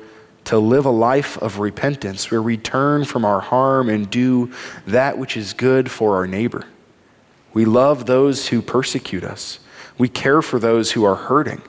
to 0.46 0.58
live 0.58 0.86
a 0.86 0.92
life 0.92 1.38
of 1.38 1.60
repentance 1.60 2.32
where 2.32 2.42
we 2.42 2.58
turn 2.58 3.06
from 3.06 3.24
our 3.24 3.40
harm 3.40 3.90
and 3.90 4.10
do 4.10 4.52
that 4.88 5.18
which 5.18 5.38
is 5.38 5.54
good 5.54 5.92
for 5.92 6.16
our 6.16 6.26
neighbor. 6.26 6.66
We 7.54 7.66
love 7.66 8.06
those 8.06 8.48
who 8.48 8.62
persecute 8.62 9.24
us. 9.24 9.60
We 9.98 10.10
care 10.10 10.42
for 10.42 10.60
those 10.60 10.94
who 10.94 11.04
are 11.04 11.16
hurting. 11.16 11.62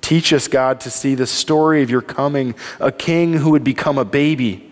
Teach 0.00 0.32
us, 0.32 0.48
God, 0.48 0.80
to 0.80 0.90
see 0.90 1.14
the 1.14 1.26
story 1.26 1.82
of 1.82 1.90
your 1.90 2.02
coming, 2.02 2.54
a 2.78 2.92
king 2.92 3.34
who 3.34 3.50
would 3.50 3.64
become 3.64 3.98
a 3.98 4.04
baby, 4.04 4.65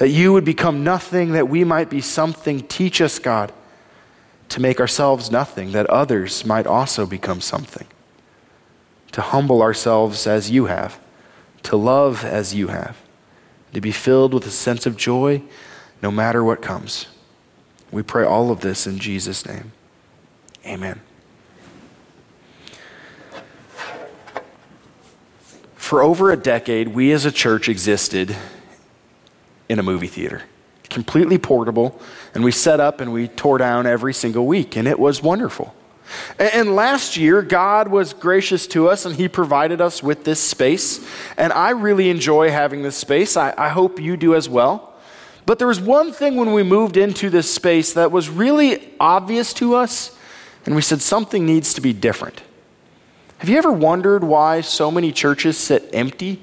that 0.00 0.08
you 0.08 0.32
would 0.32 0.46
become 0.46 0.82
nothing, 0.82 1.32
that 1.32 1.50
we 1.50 1.62
might 1.62 1.90
be 1.90 2.00
something. 2.00 2.66
Teach 2.68 3.02
us, 3.02 3.18
God, 3.18 3.52
to 4.48 4.58
make 4.58 4.80
ourselves 4.80 5.30
nothing, 5.30 5.72
that 5.72 5.84
others 5.90 6.42
might 6.42 6.66
also 6.66 7.04
become 7.04 7.42
something. 7.42 7.86
To 9.12 9.20
humble 9.20 9.60
ourselves 9.60 10.26
as 10.26 10.50
you 10.50 10.64
have, 10.64 10.98
to 11.64 11.76
love 11.76 12.24
as 12.24 12.54
you 12.54 12.68
have, 12.68 12.96
to 13.74 13.80
be 13.82 13.92
filled 13.92 14.32
with 14.32 14.46
a 14.46 14.50
sense 14.50 14.86
of 14.86 14.96
joy 14.96 15.42
no 16.00 16.10
matter 16.10 16.42
what 16.42 16.62
comes. 16.62 17.06
We 17.92 18.02
pray 18.02 18.24
all 18.24 18.50
of 18.50 18.60
this 18.60 18.86
in 18.86 18.98
Jesus' 18.98 19.44
name. 19.44 19.72
Amen. 20.64 21.02
For 25.76 26.02
over 26.02 26.30
a 26.30 26.38
decade, 26.38 26.88
we 26.88 27.12
as 27.12 27.26
a 27.26 27.32
church 27.32 27.68
existed 27.68 28.34
in 29.70 29.78
a 29.78 29.82
movie 29.84 30.08
theater, 30.08 30.42
completely 30.90 31.38
portable, 31.38 32.00
and 32.34 32.42
we 32.42 32.50
set 32.50 32.80
up 32.80 33.00
and 33.00 33.12
we 33.12 33.28
tore 33.28 33.56
down 33.56 33.86
every 33.86 34.12
single 34.12 34.44
week, 34.44 34.76
and 34.76 34.88
it 34.88 34.98
was 34.98 35.22
wonderful. 35.22 35.72
And 36.40 36.74
last 36.74 37.16
year, 37.16 37.40
God 37.40 37.86
was 37.86 38.12
gracious 38.12 38.66
to 38.68 38.88
us 38.88 39.06
and 39.06 39.14
He 39.14 39.28
provided 39.28 39.80
us 39.80 40.02
with 40.02 40.24
this 40.24 40.40
space. 40.40 41.08
And 41.36 41.52
I 41.52 41.70
really 41.70 42.10
enjoy 42.10 42.50
having 42.50 42.82
this 42.82 42.96
space. 42.96 43.36
I, 43.36 43.54
I 43.56 43.68
hope 43.68 44.00
you 44.00 44.16
do 44.16 44.34
as 44.34 44.48
well. 44.48 44.92
But 45.46 45.60
there 45.60 45.68
was 45.68 45.80
one 45.80 46.12
thing 46.12 46.34
when 46.34 46.52
we 46.52 46.64
moved 46.64 46.96
into 46.96 47.30
this 47.30 47.48
space 47.48 47.92
that 47.92 48.10
was 48.10 48.28
really 48.28 48.92
obvious 48.98 49.54
to 49.54 49.76
us, 49.76 50.16
and 50.66 50.74
we 50.74 50.82
said 50.82 51.00
something 51.00 51.46
needs 51.46 51.72
to 51.74 51.80
be 51.80 51.92
different. 51.92 52.42
Have 53.38 53.48
you 53.48 53.56
ever 53.56 53.72
wondered 53.72 54.24
why 54.24 54.62
so 54.62 54.90
many 54.90 55.12
churches 55.12 55.56
sit 55.56 55.88
empty 55.92 56.42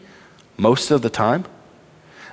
most 0.57 0.91
of 0.91 1.01
the 1.01 1.09
time? 1.09 1.43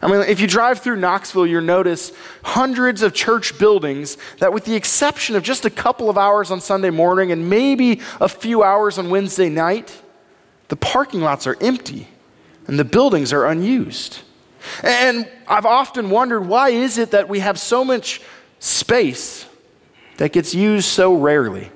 I 0.04 0.06
mean, 0.06 0.20
if 0.20 0.38
you 0.38 0.46
drive 0.46 0.80
through 0.80 0.96
Knoxville, 0.96 1.46
you'll 1.46 1.62
notice 1.62 2.12
hundreds 2.44 3.00
of 3.00 3.14
church 3.14 3.58
buildings 3.58 4.18
that, 4.38 4.52
with 4.52 4.66
the 4.66 4.74
exception 4.74 5.34
of 5.34 5.42
just 5.42 5.64
a 5.64 5.70
couple 5.70 6.10
of 6.10 6.18
hours 6.18 6.50
on 6.50 6.60
Sunday 6.60 6.90
morning 6.90 7.32
and 7.32 7.48
maybe 7.48 8.02
a 8.20 8.28
few 8.28 8.62
hours 8.62 8.98
on 8.98 9.08
Wednesday 9.08 9.48
night, 9.48 10.02
the 10.68 10.76
parking 10.76 11.22
lots 11.22 11.46
are 11.46 11.56
empty 11.58 12.06
and 12.66 12.78
the 12.78 12.84
buildings 12.84 13.32
are 13.32 13.46
unused. 13.46 14.18
And 14.82 15.26
I've 15.48 15.64
often 15.64 16.10
wondered 16.10 16.42
why 16.42 16.68
is 16.68 16.98
it 16.98 17.12
that 17.12 17.30
we 17.30 17.38
have 17.38 17.58
so 17.58 17.82
much 17.82 18.20
space 18.58 19.46
that 20.18 20.32
gets 20.32 20.54
used 20.54 20.86
so 20.86 21.14
rarely? 21.14 21.70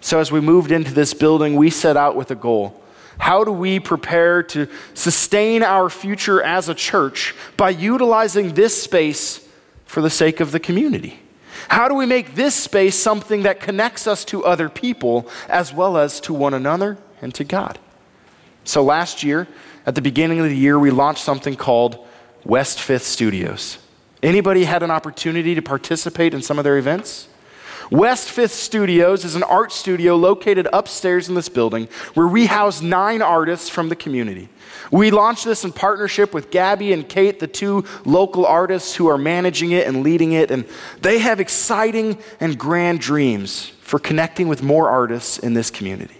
So 0.00 0.18
as 0.18 0.32
we 0.32 0.40
moved 0.40 0.72
into 0.72 0.94
this 0.94 1.12
building, 1.12 1.56
we 1.56 1.68
set 1.68 1.98
out 1.98 2.16
with 2.16 2.30
a 2.30 2.36
goal 2.36 2.79
How 3.20 3.44
do 3.44 3.52
we 3.52 3.78
prepare 3.78 4.42
to 4.44 4.66
sustain 4.94 5.62
our 5.62 5.90
future 5.90 6.42
as 6.42 6.68
a 6.68 6.74
church 6.74 7.34
by 7.56 7.70
utilizing 7.70 8.54
this 8.54 8.82
space 8.82 9.46
for 9.84 10.00
the 10.00 10.10
sake 10.10 10.40
of 10.40 10.52
the 10.52 10.58
community? 10.58 11.20
How 11.68 11.86
do 11.86 11.94
we 11.94 12.06
make 12.06 12.34
this 12.34 12.54
space 12.54 12.96
something 12.96 13.42
that 13.42 13.60
connects 13.60 14.06
us 14.06 14.24
to 14.26 14.44
other 14.44 14.68
people 14.68 15.28
as 15.48 15.72
well 15.72 15.98
as 15.98 16.18
to 16.20 16.32
one 16.32 16.54
another 16.54 16.96
and 17.20 17.34
to 17.34 17.44
God? 17.44 17.78
So 18.64 18.82
last 18.82 19.22
year, 19.22 19.46
at 19.84 19.94
the 19.94 20.02
beginning 20.02 20.40
of 20.40 20.46
the 20.46 20.56
year, 20.56 20.78
we 20.78 20.90
launched 20.90 21.22
something 21.22 21.56
called 21.56 22.06
West 22.44 22.80
Fifth 22.80 23.04
Studios. 23.04 23.78
Anybody 24.22 24.64
had 24.64 24.82
an 24.82 24.90
opportunity 24.90 25.54
to 25.54 25.62
participate 25.62 26.32
in 26.32 26.40
some 26.42 26.58
of 26.58 26.64
their 26.64 26.78
events? 26.78 27.28
West 27.90 28.30
Fifth 28.30 28.52
Studios 28.52 29.24
is 29.24 29.34
an 29.34 29.42
art 29.42 29.72
studio 29.72 30.14
located 30.14 30.68
upstairs 30.72 31.28
in 31.28 31.34
this 31.34 31.48
building 31.48 31.88
where 32.14 32.28
we 32.28 32.46
house 32.46 32.80
nine 32.80 33.20
artists 33.20 33.68
from 33.68 33.88
the 33.88 33.96
community. 33.96 34.48
We 34.92 35.10
launched 35.10 35.44
this 35.44 35.64
in 35.64 35.72
partnership 35.72 36.32
with 36.32 36.50
Gabby 36.50 36.92
and 36.92 37.08
Kate, 37.08 37.40
the 37.40 37.48
two 37.48 37.84
local 38.04 38.46
artists 38.46 38.94
who 38.94 39.08
are 39.08 39.18
managing 39.18 39.72
it 39.72 39.88
and 39.88 40.04
leading 40.04 40.32
it, 40.32 40.52
and 40.52 40.64
they 41.02 41.18
have 41.18 41.40
exciting 41.40 42.18
and 42.38 42.56
grand 42.56 43.00
dreams 43.00 43.72
for 43.80 43.98
connecting 43.98 44.46
with 44.46 44.62
more 44.62 44.88
artists 44.88 45.38
in 45.38 45.54
this 45.54 45.70
community. 45.70 46.19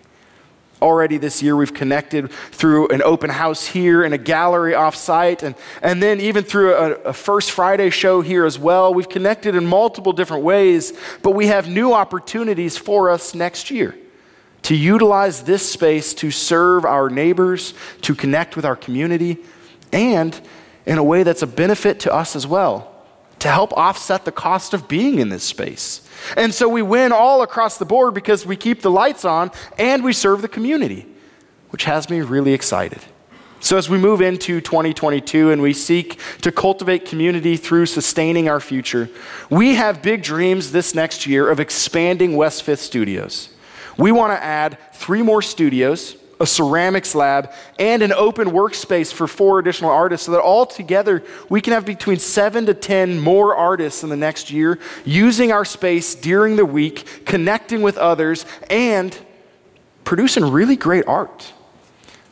Already 0.83 1.19
this 1.19 1.43
year, 1.43 1.57
we've 1.57 1.75
connected 1.75 2.31
through 2.53 2.89
an 2.89 3.03
open 3.03 3.29
house 3.31 3.67
here 3.67 4.03
and 4.03 4.15
a 4.15 4.19
gallery 4.19 4.73
offsite, 4.73 5.43
and, 5.43 5.55
and 5.83 6.03
then 6.03 6.21
even 6.21 6.43
through 6.43 6.75
a, 6.75 6.91
a, 7.03 7.13
First 7.13 7.51
Friday 7.51 7.91
show 7.91 8.23
here 8.23 8.47
as 8.47 8.59
well. 8.59 8.95
We've 8.95 9.09
connected 9.09 9.55
in 9.55 9.67
multiple 9.67 10.13
different 10.13 10.43
ways, 10.43 10.93
but 11.23 11.33
we 11.33 11.49
have 11.49 11.69
new 11.69 11.93
opportunities 11.93 12.79
for 12.79 13.11
us 13.11 13.35
next 13.35 13.71
year 13.71 13.95
to 14.63 14.75
utilize 14.75 15.43
this 15.43 15.71
space 15.71 16.15
to 16.15 16.31
serve 16.31 16.85
our 16.85 17.11
neighbors, 17.11 17.75
to 18.03 18.15
connect 18.15 18.57
with 18.57 18.65
our 18.65 18.77
community, 18.77 19.39
and 19.93 20.41
in 20.87 20.99
a 20.99 21.05
way 21.05 21.23
that's 21.23 21.43
a 21.43 21.47
benefit 21.47 22.01
to 22.01 22.13
us 22.13 22.35
as 22.35 22.47
well 22.47 22.90
to 23.41 23.49
help 23.49 23.73
offset 23.73 24.25
the 24.25 24.33
cost 24.33 24.73
of 24.73 24.89
being 24.89 25.19
in 25.19 25.29
this 25.29 25.45
space. 25.45 26.03
And 26.37 26.55
so 26.55 26.69
we 26.69 26.83
win 26.83 27.13
all 27.13 27.43
across 27.43 27.79
the 27.79 27.85
board 27.85 28.15
because 28.15 28.47
we 28.47 28.57
keep 28.57 28.83
the 28.83 28.91
lights 28.91 29.25
on 29.25 29.51
and 29.79 30.05
we 30.05 30.13
serve 30.13 30.43
the 30.43 30.49
community, 30.49 31.07
which 31.71 31.85
has 31.85 32.09
me 32.09 32.21
really 32.21 32.53
excited. 32.53 33.01
So, 33.63 33.77
as 33.77 33.91
we 33.91 33.99
move 33.99 34.23
into 34.23 34.63
2022 34.63 35.51
and 35.51 35.61
we 35.61 35.75
seek 35.75 36.19
to 36.41 36.51
cultivate 36.51 37.05
community 37.05 37.59
through 37.59 37.87
sustaining 37.87 38.49
our 38.49 38.59
future, 38.59 39.11
we 39.51 39.75
have 39.75 40.01
big 40.01 40.23
dreams 40.23 40.73
this 40.73 40.95
next 40.95 41.27
year 41.27 41.47
of 41.47 41.61
expanding 41.61 42.37
West 42.37 42.63
Fifth 42.63 42.81
Studios. 42.81 43.51
We 43.99 44.13
want 44.13 44.33
to 44.33 44.43
add 44.43 44.79
three 44.95 45.21
more 45.21 45.43
studios 45.43 46.17
a 46.41 46.47
ceramics 46.47 47.15
lab, 47.15 47.53
and 47.79 48.03
an 48.03 48.13
open 48.13 48.49
workspace 48.49 49.13
for 49.13 49.29
four 49.29 49.59
additional 49.59 49.91
artists 49.91 50.27
so 50.27 50.33
that 50.33 50.41
all 50.41 50.65
together 50.65 51.23
we 51.51 51.61
can 51.61 51.75
have 51.75 51.85
between 51.85 52.19
seven 52.19 52.65
to 52.67 52.75
10 52.75 53.21
more 53.21 53.55
artists 53.55 54.03
in 54.03 54.09
the 54.09 54.17
next 54.17 54.51
year 54.51 54.79
using 55.05 55.53
our 55.53 55.67
space 55.67 56.15
during 56.15 56.57
the 56.57 56.65
week, 56.65 57.25
connecting 57.27 57.83
with 57.83 57.99
others, 57.99 58.47
and 58.71 59.17
producing 60.03 60.45
really 60.51 60.77
great 60.77 61.07
art. 61.07 61.53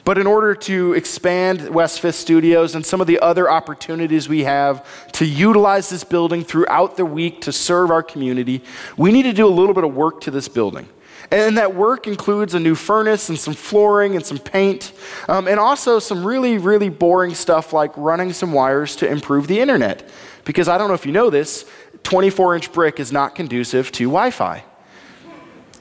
But 0.04 0.16
in 0.16 0.26
order 0.26 0.54
to 0.54 0.94
expand 0.94 1.68
West 1.68 2.00
Fifth 2.00 2.14
Studios 2.14 2.74
and 2.74 2.86
some 2.86 3.02
of 3.02 3.06
the 3.06 3.20
other 3.20 3.50
opportunities 3.50 4.26
we 4.26 4.44
have 4.44 5.12
to 5.12 5.26
utilize 5.26 5.90
this 5.90 6.02
building 6.02 6.44
throughout 6.44 6.96
the 6.96 7.04
week 7.04 7.42
to 7.42 7.52
serve 7.52 7.90
our 7.90 8.02
community, 8.02 8.62
we 8.96 9.12
need 9.12 9.24
to 9.24 9.34
do 9.34 9.46
a 9.46 9.52
little 9.52 9.74
bit 9.74 9.84
of 9.84 9.94
work 9.94 10.22
to 10.22 10.30
this 10.30 10.48
building. 10.48 10.88
And 11.30 11.58
that 11.58 11.74
work 11.74 12.06
includes 12.06 12.54
a 12.54 12.60
new 12.60 12.74
furnace 12.74 13.28
and 13.28 13.38
some 13.38 13.54
flooring 13.54 14.16
and 14.16 14.24
some 14.24 14.38
paint, 14.38 14.92
um, 15.28 15.46
and 15.46 15.60
also 15.60 15.98
some 15.98 16.24
really, 16.24 16.56
really 16.56 16.88
boring 16.88 17.34
stuff 17.34 17.72
like 17.72 17.94
running 17.96 18.32
some 18.32 18.52
wires 18.52 18.96
to 18.96 19.08
improve 19.08 19.46
the 19.46 19.60
internet. 19.60 20.08
Because 20.44 20.68
I 20.68 20.78
don't 20.78 20.88
know 20.88 20.94
if 20.94 21.04
you 21.04 21.12
know 21.12 21.28
this, 21.28 21.66
24 22.04 22.54
inch 22.56 22.72
brick 22.72 22.98
is 22.98 23.12
not 23.12 23.34
conducive 23.34 23.92
to 23.92 24.04
Wi 24.04 24.30
Fi. 24.30 24.64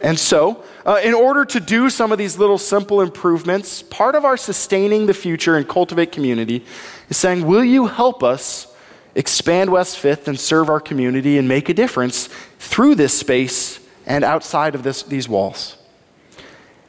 And 0.02 0.20
so, 0.20 0.64
uh, 0.86 1.00
in 1.04 1.14
order 1.14 1.44
to 1.46 1.60
do 1.60 1.90
some 1.90 2.12
of 2.12 2.18
these 2.18 2.38
little 2.38 2.58
simple 2.58 3.02
improvements, 3.02 3.82
part 3.82 4.16
of 4.16 4.26
our 4.26 4.38
sustaining 4.38 5.08
the 5.08 5.14
future 5.14 5.56
and 5.56 5.68
cultivate 5.68 6.12
community 6.12 6.66
is 7.10 7.18
saying, 7.18 7.46
Will 7.48 7.64
you 7.64 7.88
help 7.88 8.22
us 8.22 8.68
expand 9.16 9.72
West 9.72 9.98
Fifth 9.98 10.28
and 10.28 10.40
serve 10.40 10.70
our 10.70 10.80
community 10.80 11.38
and 11.38 11.48
make 11.48 11.70
a 11.70 11.74
difference 11.74 12.28
through 12.60 12.96
this 12.96 13.18
space 13.18 13.80
and 14.08 14.24
outside 14.24 14.74
of 14.74 14.82
this, 14.82 15.04
these 15.04 15.30
walls. 15.30 15.78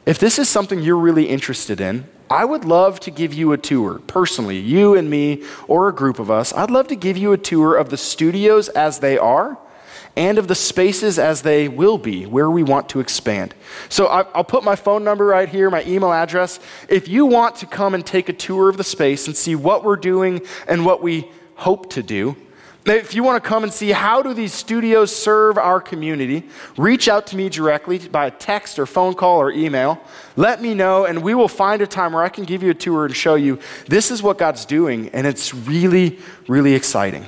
If 0.07 0.17
this 0.17 0.39
is 0.39 0.49
something 0.49 0.79
you're 0.79 0.97
really 0.97 1.25
interested 1.25 1.79
in, 1.79 2.07
I 2.31 2.45
would 2.45 2.65
love 2.65 2.99
to 3.01 3.11
give 3.11 3.33
you 3.33 3.51
a 3.51 3.57
tour, 3.57 3.99
personally, 4.07 4.57
you 4.57 4.95
and 4.95 5.09
me, 5.09 5.43
or 5.67 5.89
a 5.89 5.93
group 5.93 6.17
of 6.17 6.31
us. 6.31 6.53
I'd 6.53 6.71
love 6.71 6.87
to 6.87 6.95
give 6.95 7.17
you 7.17 7.33
a 7.33 7.37
tour 7.37 7.75
of 7.75 7.89
the 7.89 7.97
studios 7.97 8.69
as 8.69 8.99
they 8.99 9.17
are 9.17 9.57
and 10.15 10.37
of 10.37 10.47
the 10.47 10.55
spaces 10.55 11.19
as 11.19 11.43
they 11.43 11.67
will 11.67 11.97
be, 11.97 12.25
where 12.25 12.49
we 12.49 12.63
want 12.63 12.89
to 12.89 12.99
expand. 12.99 13.53
So 13.89 14.07
I'll 14.07 14.43
put 14.43 14.63
my 14.63 14.75
phone 14.75 15.03
number 15.03 15.25
right 15.25 15.47
here, 15.47 15.69
my 15.69 15.83
email 15.83 16.11
address. 16.11 16.59
If 16.87 17.07
you 17.07 17.25
want 17.25 17.57
to 17.57 17.65
come 17.65 17.93
and 17.93 18.05
take 18.05 18.29
a 18.29 18.33
tour 18.33 18.69
of 18.69 18.77
the 18.77 18.83
space 18.83 19.27
and 19.27 19.35
see 19.35 19.55
what 19.55 19.83
we're 19.83 19.95
doing 19.95 20.41
and 20.67 20.85
what 20.85 21.01
we 21.01 21.29
hope 21.55 21.89
to 21.91 22.03
do, 22.03 22.35
if 22.85 23.13
you 23.13 23.23
want 23.23 23.43
to 23.43 23.47
come 23.47 23.63
and 23.63 23.73
see 23.73 23.91
how 23.91 24.21
do 24.21 24.33
these 24.33 24.53
studios 24.53 25.15
serve 25.15 25.57
our 25.57 25.81
community, 25.81 26.47
reach 26.77 27.07
out 27.07 27.27
to 27.27 27.35
me 27.35 27.49
directly 27.49 27.99
by 27.99 28.27
a 28.27 28.31
text 28.31 28.79
or 28.79 28.85
phone 28.85 29.13
call 29.13 29.39
or 29.39 29.51
email. 29.51 30.01
Let 30.35 30.61
me 30.61 30.73
know, 30.73 31.05
and 31.05 31.21
we 31.21 31.35
will 31.35 31.47
find 31.47 31.81
a 31.81 31.87
time 31.87 32.13
where 32.13 32.23
I 32.23 32.29
can 32.29 32.45
give 32.45 32.63
you 32.63 32.71
a 32.71 32.75
tour 32.75 33.05
and 33.05 33.15
show 33.15 33.35
you 33.35 33.59
this 33.87 34.11
is 34.11 34.23
what 34.23 34.37
God's 34.37 34.65
doing, 34.65 35.09
and 35.09 35.27
it's 35.27 35.53
really, 35.53 36.19
really 36.47 36.73
exciting. 36.73 37.25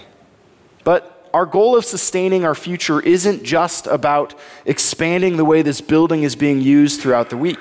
But 0.84 1.30
our 1.34 1.46
goal 1.46 1.78
of 1.78 1.86
sustaining 1.86 2.46
our 2.46 2.56
future 2.56 3.00
isn't 3.00 3.44
just 3.44 3.88
about 3.88 4.34
expanding 4.66 5.38
the 5.38 5.46
way 5.46 5.62
this 5.62 5.82
building 5.82 6.24
is 6.24 6.36
being 6.36 6.62
used 6.62 7.02
throughout 7.02 7.30
the 7.30 7.38
week. 7.38 7.60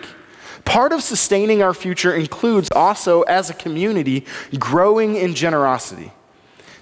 Part 0.64 0.92
of 0.92 1.03
sustaining 1.03 1.62
our 1.62 1.74
future 1.74 2.14
includes 2.14 2.68
also, 2.74 3.22
as 3.22 3.50
a 3.50 3.55
community, 3.55 4.26
growing 4.59 5.16
in 5.16 5.35
generosity. 5.35 6.12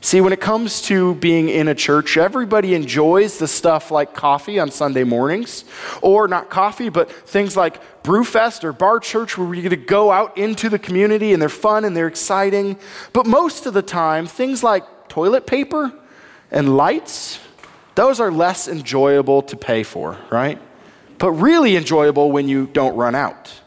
See, 0.00 0.20
when 0.20 0.32
it 0.32 0.40
comes 0.40 0.80
to 0.82 1.16
being 1.16 1.48
in 1.48 1.66
a 1.66 1.74
church, 1.74 2.16
everybody 2.16 2.74
enjoys 2.74 3.38
the 3.38 3.48
stuff 3.48 3.90
like 3.90 4.14
coffee 4.14 4.58
on 4.60 4.70
Sunday 4.70 5.02
mornings, 5.02 5.64
or 6.02 6.28
not 6.28 6.50
coffee, 6.50 6.88
but 6.88 7.10
things 7.10 7.56
like 7.56 8.02
Brewfest 8.04 8.62
or 8.62 8.72
Bar 8.72 9.00
Church 9.00 9.36
where 9.36 9.48
we 9.48 9.60
get 9.60 9.70
to 9.70 9.76
go 9.76 10.12
out 10.12 10.38
into 10.38 10.68
the 10.68 10.78
community 10.78 11.32
and 11.32 11.42
they're 11.42 11.48
fun 11.48 11.84
and 11.84 11.96
they're 11.96 12.06
exciting. 12.06 12.78
But 13.12 13.26
most 13.26 13.66
of 13.66 13.74
the 13.74 13.82
time, 13.82 14.26
things 14.26 14.62
like 14.62 15.08
toilet 15.08 15.46
paper 15.46 15.92
and 16.50 16.76
lights, 16.76 17.40
those 17.96 18.20
are 18.20 18.30
less 18.30 18.68
enjoyable 18.68 19.42
to 19.42 19.56
pay 19.56 19.82
for, 19.82 20.16
right? 20.30 20.60
But 21.18 21.32
really 21.32 21.76
enjoyable 21.76 22.30
when 22.30 22.48
you 22.48 22.68
don't 22.68 22.94
run 22.94 23.16
out. 23.16 23.57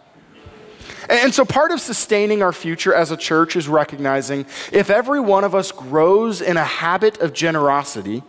And 1.11 1.33
so, 1.33 1.43
part 1.43 1.71
of 1.71 1.81
sustaining 1.81 2.41
our 2.41 2.53
future 2.53 2.93
as 2.93 3.11
a 3.11 3.17
church 3.17 3.57
is 3.57 3.67
recognizing 3.67 4.45
if 4.71 4.89
every 4.89 5.19
one 5.19 5.43
of 5.43 5.53
us 5.53 5.69
grows 5.73 6.39
in 6.39 6.55
a 6.55 6.63
habit 6.63 7.19
of 7.19 7.33
generosity, 7.33 8.23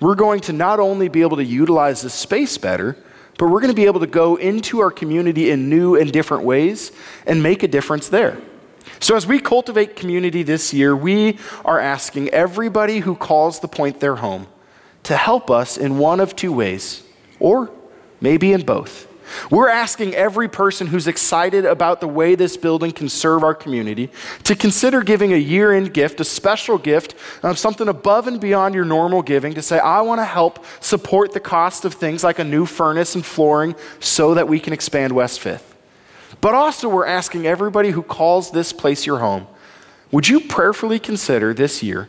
we're 0.00 0.14
going 0.14 0.40
to 0.40 0.54
not 0.54 0.80
only 0.80 1.08
be 1.08 1.20
able 1.20 1.36
to 1.36 1.44
utilize 1.44 2.00
this 2.00 2.14
space 2.14 2.56
better, 2.56 2.96
but 3.36 3.48
we're 3.48 3.60
going 3.60 3.70
to 3.70 3.76
be 3.76 3.84
able 3.84 4.00
to 4.00 4.06
go 4.06 4.36
into 4.36 4.80
our 4.80 4.90
community 4.90 5.50
in 5.50 5.68
new 5.68 5.94
and 5.94 6.10
different 6.10 6.44
ways 6.44 6.90
and 7.26 7.42
make 7.42 7.62
a 7.62 7.68
difference 7.68 8.08
there. 8.08 8.40
So, 8.98 9.14
as 9.14 9.26
we 9.26 9.38
cultivate 9.38 9.94
community 9.94 10.42
this 10.42 10.72
year, 10.72 10.96
we 10.96 11.38
are 11.66 11.78
asking 11.78 12.30
everybody 12.30 13.00
who 13.00 13.14
calls 13.14 13.60
the 13.60 13.68
point 13.68 14.00
their 14.00 14.16
home 14.16 14.46
to 15.02 15.18
help 15.18 15.50
us 15.50 15.76
in 15.76 15.98
one 15.98 16.18
of 16.18 16.34
two 16.34 16.54
ways, 16.54 17.02
or 17.38 17.70
maybe 18.22 18.54
in 18.54 18.62
both. 18.62 19.11
We're 19.50 19.68
asking 19.68 20.14
every 20.14 20.48
person 20.48 20.86
who's 20.86 21.06
excited 21.06 21.64
about 21.64 22.00
the 22.00 22.08
way 22.08 22.34
this 22.34 22.56
building 22.56 22.92
can 22.92 23.08
serve 23.08 23.42
our 23.42 23.54
community 23.54 24.10
to 24.44 24.54
consider 24.54 25.02
giving 25.02 25.32
a 25.32 25.36
year 25.36 25.72
end 25.72 25.94
gift, 25.94 26.20
a 26.20 26.24
special 26.24 26.78
gift, 26.78 27.14
um, 27.42 27.56
something 27.56 27.88
above 27.88 28.26
and 28.26 28.40
beyond 28.40 28.74
your 28.74 28.84
normal 28.84 29.22
giving, 29.22 29.54
to 29.54 29.62
say, 29.62 29.78
I 29.78 30.00
want 30.00 30.20
to 30.20 30.24
help 30.24 30.64
support 30.80 31.32
the 31.32 31.40
cost 31.40 31.84
of 31.84 31.94
things 31.94 32.24
like 32.24 32.38
a 32.38 32.44
new 32.44 32.66
furnace 32.66 33.14
and 33.14 33.24
flooring 33.24 33.74
so 34.00 34.34
that 34.34 34.48
we 34.48 34.60
can 34.60 34.72
expand 34.72 35.12
West 35.12 35.40
Fifth. 35.40 35.74
But 36.40 36.54
also, 36.54 36.88
we're 36.88 37.06
asking 37.06 37.46
everybody 37.46 37.90
who 37.90 38.02
calls 38.02 38.50
this 38.50 38.72
place 38.72 39.06
your 39.06 39.18
home, 39.18 39.46
would 40.10 40.28
you 40.28 40.40
prayerfully 40.40 40.98
consider 40.98 41.54
this 41.54 41.82
year 41.82 42.08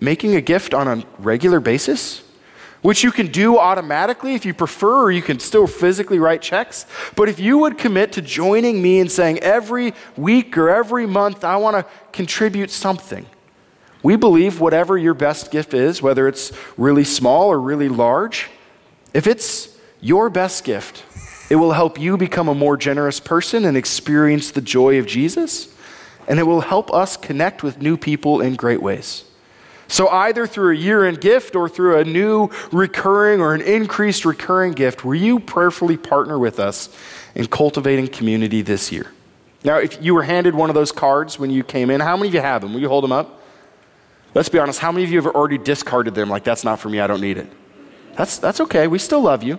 making 0.00 0.34
a 0.34 0.40
gift 0.40 0.74
on 0.74 0.86
a 0.86 1.04
regular 1.18 1.60
basis? 1.60 2.22
Which 2.82 3.02
you 3.02 3.10
can 3.10 3.26
do 3.26 3.58
automatically 3.58 4.34
if 4.34 4.46
you 4.46 4.54
prefer, 4.54 5.04
or 5.04 5.10
you 5.10 5.22
can 5.22 5.38
still 5.38 5.66
physically 5.66 6.18
write 6.18 6.42
checks. 6.42 6.86
But 7.16 7.28
if 7.28 7.40
you 7.40 7.58
would 7.58 7.78
commit 7.78 8.12
to 8.12 8.22
joining 8.22 8.80
me 8.80 9.00
and 9.00 9.10
saying 9.10 9.38
every 9.40 9.94
week 10.16 10.56
or 10.56 10.68
every 10.68 11.06
month, 11.06 11.44
I 11.44 11.56
want 11.56 11.76
to 11.76 11.86
contribute 12.12 12.70
something, 12.70 13.26
we 14.02 14.16
believe 14.16 14.60
whatever 14.60 14.96
your 14.96 15.14
best 15.14 15.50
gift 15.50 15.74
is, 15.74 16.00
whether 16.00 16.28
it's 16.28 16.52
really 16.76 17.04
small 17.04 17.48
or 17.48 17.60
really 17.60 17.88
large, 17.88 18.48
if 19.12 19.26
it's 19.26 19.76
your 20.00 20.30
best 20.30 20.62
gift, 20.64 21.02
It 21.50 21.56
will 21.56 21.72
help 21.72 21.98
you 21.98 22.16
become 22.16 22.48
a 22.48 22.54
more 22.54 22.76
generous 22.76 23.20
person 23.20 23.64
and 23.64 23.76
experience 23.76 24.50
the 24.50 24.60
joy 24.60 24.98
of 24.98 25.06
Jesus. 25.06 25.74
And 26.26 26.38
it 26.38 26.42
will 26.42 26.60
help 26.60 26.92
us 26.92 27.16
connect 27.16 27.62
with 27.62 27.80
new 27.80 27.96
people 27.96 28.40
in 28.40 28.54
great 28.54 28.82
ways. 28.82 29.24
So, 29.90 30.08
either 30.08 30.46
through 30.46 30.74
a 30.74 30.78
year 30.78 31.06
end 31.06 31.20
gift 31.20 31.56
or 31.56 31.68
through 31.68 31.98
a 31.98 32.04
new 32.04 32.50
recurring 32.70 33.40
or 33.40 33.54
an 33.54 33.62
increased 33.62 34.26
recurring 34.26 34.72
gift, 34.72 35.02
will 35.02 35.14
you 35.14 35.40
prayerfully 35.40 35.96
partner 35.96 36.38
with 36.38 36.60
us 36.60 36.90
in 37.34 37.46
cultivating 37.46 38.06
community 38.06 38.60
this 38.60 38.92
year? 38.92 39.10
Now, 39.64 39.78
if 39.78 40.02
you 40.02 40.14
were 40.14 40.22
handed 40.22 40.54
one 40.54 40.68
of 40.68 40.74
those 40.74 40.92
cards 40.92 41.38
when 41.38 41.50
you 41.50 41.64
came 41.64 41.90
in, 41.90 42.00
how 42.00 42.16
many 42.16 42.28
of 42.28 42.34
you 42.34 42.40
have 42.40 42.60
them? 42.60 42.74
Will 42.74 42.80
you 42.80 42.88
hold 42.88 43.02
them 43.02 43.12
up? 43.12 43.42
Let's 44.34 44.50
be 44.50 44.58
honest, 44.58 44.78
how 44.78 44.92
many 44.92 45.04
of 45.04 45.10
you 45.10 45.20
have 45.22 45.34
already 45.34 45.58
discarded 45.58 46.14
them 46.14 46.28
like, 46.28 46.44
that's 46.44 46.64
not 46.64 46.78
for 46.78 46.90
me, 46.90 47.00
I 47.00 47.06
don't 47.06 47.22
need 47.22 47.38
it? 47.38 47.50
That's, 48.14 48.38
that's 48.38 48.60
okay, 48.60 48.86
we 48.86 48.98
still 48.98 49.22
love 49.22 49.42
you. 49.42 49.58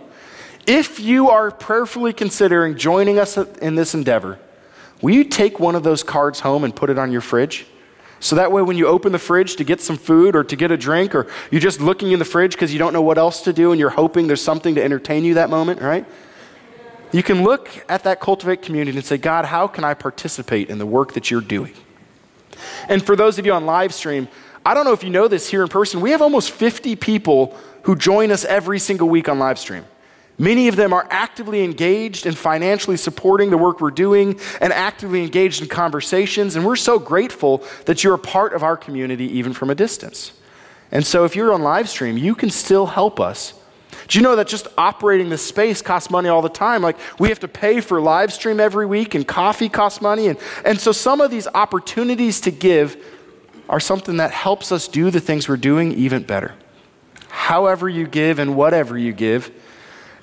If 0.67 0.99
you 0.99 1.29
are 1.31 1.49
prayerfully 1.49 2.13
considering 2.13 2.77
joining 2.77 3.17
us 3.17 3.35
in 3.37 3.75
this 3.75 3.95
endeavor, 3.95 4.37
will 5.01 5.13
you 5.13 5.23
take 5.23 5.59
one 5.59 5.75
of 5.75 5.83
those 5.83 6.03
cards 6.03 6.41
home 6.41 6.63
and 6.63 6.75
put 6.75 6.89
it 6.89 6.99
on 6.99 7.11
your 7.11 7.21
fridge? 7.21 7.65
So 8.19 8.35
that 8.35 8.51
way, 8.51 8.61
when 8.61 8.77
you 8.77 8.87
open 8.87 9.11
the 9.11 9.19
fridge 9.19 9.55
to 9.55 9.63
get 9.63 9.79
some 9.79 9.97
food 9.97 10.35
or 10.35 10.43
to 10.43 10.55
get 10.55 10.71
a 10.71 10.77
drink, 10.77 11.15
or 11.15 11.27
you're 11.51 11.61
just 11.61 11.79
looking 11.79 12.11
in 12.11 12.19
the 12.19 12.25
fridge 12.25 12.53
because 12.53 12.73
you 12.73 12.79
don't 12.79 12.91
know 12.91 13.01
what 13.01 13.17
else 13.17 13.41
to 13.43 13.53
do 13.53 13.71
and 13.71 13.79
you're 13.79 13.89
hoping 13.89 14.27
there's 14.27 14.41
something 14.41 14.75
to 14.75 14.83
entertain 14.83 15.23
you 15.23 15.35
that 15.35 15.49
moment, 15.49 15.81
right? 15.81 16.05
You 17.11 17.23
can 17.23 17.43
look 17.43 17.69
at 17.87 18.03
that 18.03 18.19
cultivate 18.19 18.61
community 18.61 18.97
and 18.97 19.05
say, 19.05 19.17
God, 19.17 19.45
how 19.45 19.67
can 19.67 19.83
I 19.83 19.93
participate 19.93 20.69
in 20.69 20.77
the 20.77 20.85
work 20.85 21.13
that 21.13 21.31
you're 21.31 21.41
doing? 21.41 21.73
And 22.87 23.03
for 23.03 23.15
those 23.15 23.39
of 23.39 23.45
you 23.45 23.53
on 23.53 23.65
live 23.65 23.93
stream, 23.93 24.27
I 24.65 24.73
don't 24.73 24.85
know 24.85 24.93
if 24.93 25.03
you 25.03 25.09
know 25.09 25.27
this 25.27 25.49
here 25.49 25.63
in 25.63 25.69
person, 25.69 26.01
we 26.01 26.11
have 26.11 26.21
almost 26.21 26.51
50 26.51 26.95
people 26.97 27.57
who 27.83 27.95
join 27.95 28.31
us 28.31 28.45
every 28.45 28.79
single 28.79 29.09
week 29.09 29.29
on 29.29 29.39
live 29.39 29.57
stream. 29.57 29.85
Many 30.39 30.69
of 30.69 30.77
them 30.77 30.93
are 30.93 31.05
actively 31.09 31.63
engaged 31.65 32.25
in 32.25 32.33
financially 32.33 32.95
supporting 32.95 33.49
the 33.49 33.57
work 33.57 33.81
we're 33.81 33.91
doing 33.91 34.39
and 34.61 34.71
actively 34.71 35.21
engaged 35.21 35.61
in 35.61 35.67
conversations. 35.67 36.55
And 36.55 36.65
we're 36.65 36.77
so 36.77 36.97
grateful 36.97 37.61
that 37.85 38.05
you're 38.05 38.13
a 38.13 38.19
part 38.19 38.53
of 38.53 38.63
our 38.63 38.77
community, 38.77 39.25
even 39.37 39.51
from 39.51 39.69
a 39.69 39.75
distance. 39.75 40.31
And 40.91 41.05
so, 41.05 41.25
if 41.25 41.35
you're 41.35 41.53
on 41.53 41.61
live 41.61 41.89
stream, 41.89 42.17
you 42.17 42.33
can 42.35 42.49
still 42.49 42.87
help 42.87 43.19
us. 43.19 43.53
Do 44.07 44.17
you 44.17 44.23
know 44.23 44.37
that 44.37 44.47
just 44.47 44.67
operating 44.77 45.29
this 45.29 45.45
space 45.45 45.81
costs 45.81 46.09
money 46.09 46.29
all 46.29 46.41
the 46.41 46.49
time? 46.49 46.81
Like, 46.81 46.97
we 47.19 47.29
have 47.29 47.39
to 47.41 47.47
pay 47.47 47.81
for 47.81 48.01
live 48.01 48.33
stream 48.33 48.59
every 48.59 48.85
week, 48.85 49.13
and 49.13 49.27
coffee 49.27 49.69
costs 49.69 50.01
money. 50.01 50.27
And, 50.27 50.39
and 50.63 50.79
so, 50.79 50.93
some 50.93 51.19
of 51.21 51.29
these 51.29 51.47
opportunities 51.53 52.39
to 52.41 52.51
give 52.51 52.97
are 53.67 53.79
something 53.79 54.17
that 54.17 54.31
helps 54.31 54.71
us 54.71 54.87
do 54.87 55.11
the 55.11 55.19
things 55.19 55.47
we're 55.47 55.57
doing 55.57 55.91
even 55.91 56.23
better. 56.23 56.55
However, 57.27 57.87
you 57.87 58.07
give 58.07 58.39
and 58.39 58.55
whatever 58.55 58.97
you 58.97 59.11
give, 59.11 59.51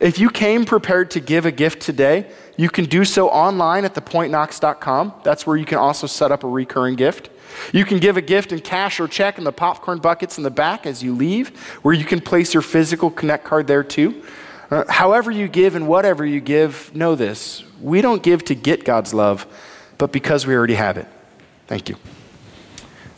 if 0.00 0.18
you 0.18 0.30
came 0.30 0.64
prepared 0.64 1.10
to 1.12 1.20
give 1.20 1.46
a 1.46 1.52
gift 1.52 1.82
today, 1.82 2.30
you 2.56 2.68
can 2.68 2.84
do 2.84 3.04
so 3.04 3.28
online 3.28 3.84
at 3.84 3.94
thepointknox.com. 3.94 5.14
That's 5.22 5.46
where 5.46 5.56
you 5.56 5.64
can 5.64 5.78
also 5.78 6.06
set 6.06 6.32
up 6.32 6.44
a 6.44 6.48
recurring 6.48 6.96
gift. 6.96 7.30
You 7.72 7.84
can 7.84 7.98
give 7.98 8.16
a 8.16 8.22
gift 8.22 8.52
in 8.52 8.60
cash 8.60 9.00
or 9.00 9.08
check 9.08 9.38
in 9.38 9.44
the 9.44 9.52
popcorn 9.52 9.98
buckets 9.98 10.36
in 10.36 10.44
the 10.44 10.50
back 10.50 10.86
as 10.86 11.02
you 11.02 11.14
leave, 11.14 11.58
where 11.82 11.94
you 11.94 12.04
can 12.04 12.20
place 12.20 12.52
your 12.52 12.62
physical 12.62 13.10
Connect 13.10 13.44
card 13.44 13.66
there 13.66 13.84
too. 13.84 14.22
Uh, 14.70 14.84
however, 14.88 15.30
you 15.30 15.48
give 15.48 15.74
and 15.74 15.86
whatever 15.86 16.26
you 16.26 16.40
give, 16.40 16.94
know 16.94 17.14
this 17.14 17.64
we 17.80 18.00
don't 18.00 18.22
give 18.22 18.44
to 18.46 18.54
get 18.54 18.84
God's 18.84 19.12
love, 19.12 19.46
but 19.98 20.12
because 20.12 20.46
we 20.46 20.54
already 20.54 20.74
have 20.74 20.96
it. 20.96 21.06
Thank 21.66 21.88
you. 21.88 21.96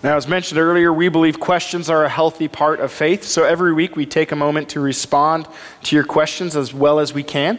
Now, 0.00 0.16
as 0.16 0.28
mentioned 0.28 0.60
earlier, 0.60 0.92
we 0.92 1.08
believe 1.08 1.40
questions 1.40 1.90
are 1.90 2.04
a 2.04 2.08
healthy 2.08 2.46
part 2.46 2.78
of 2.78 2.92
faith. 2.92 3.24
So 3.24 3.42
every 3.42 3.72
week 3.72 3.96
we 3.96 4.06
take 4.06 4.30
a 4.30 4.36
moment 4.36 4.68
to 4.70 4.80
respond 4.80 5.48
to 5.84 5.96
your 5.96 6.04
questions 6.04 6.54
as 6.54 6.72
well 6.72 7.00
as 7.00 7.12
we 7.12 7.24
can. 7.24 7.58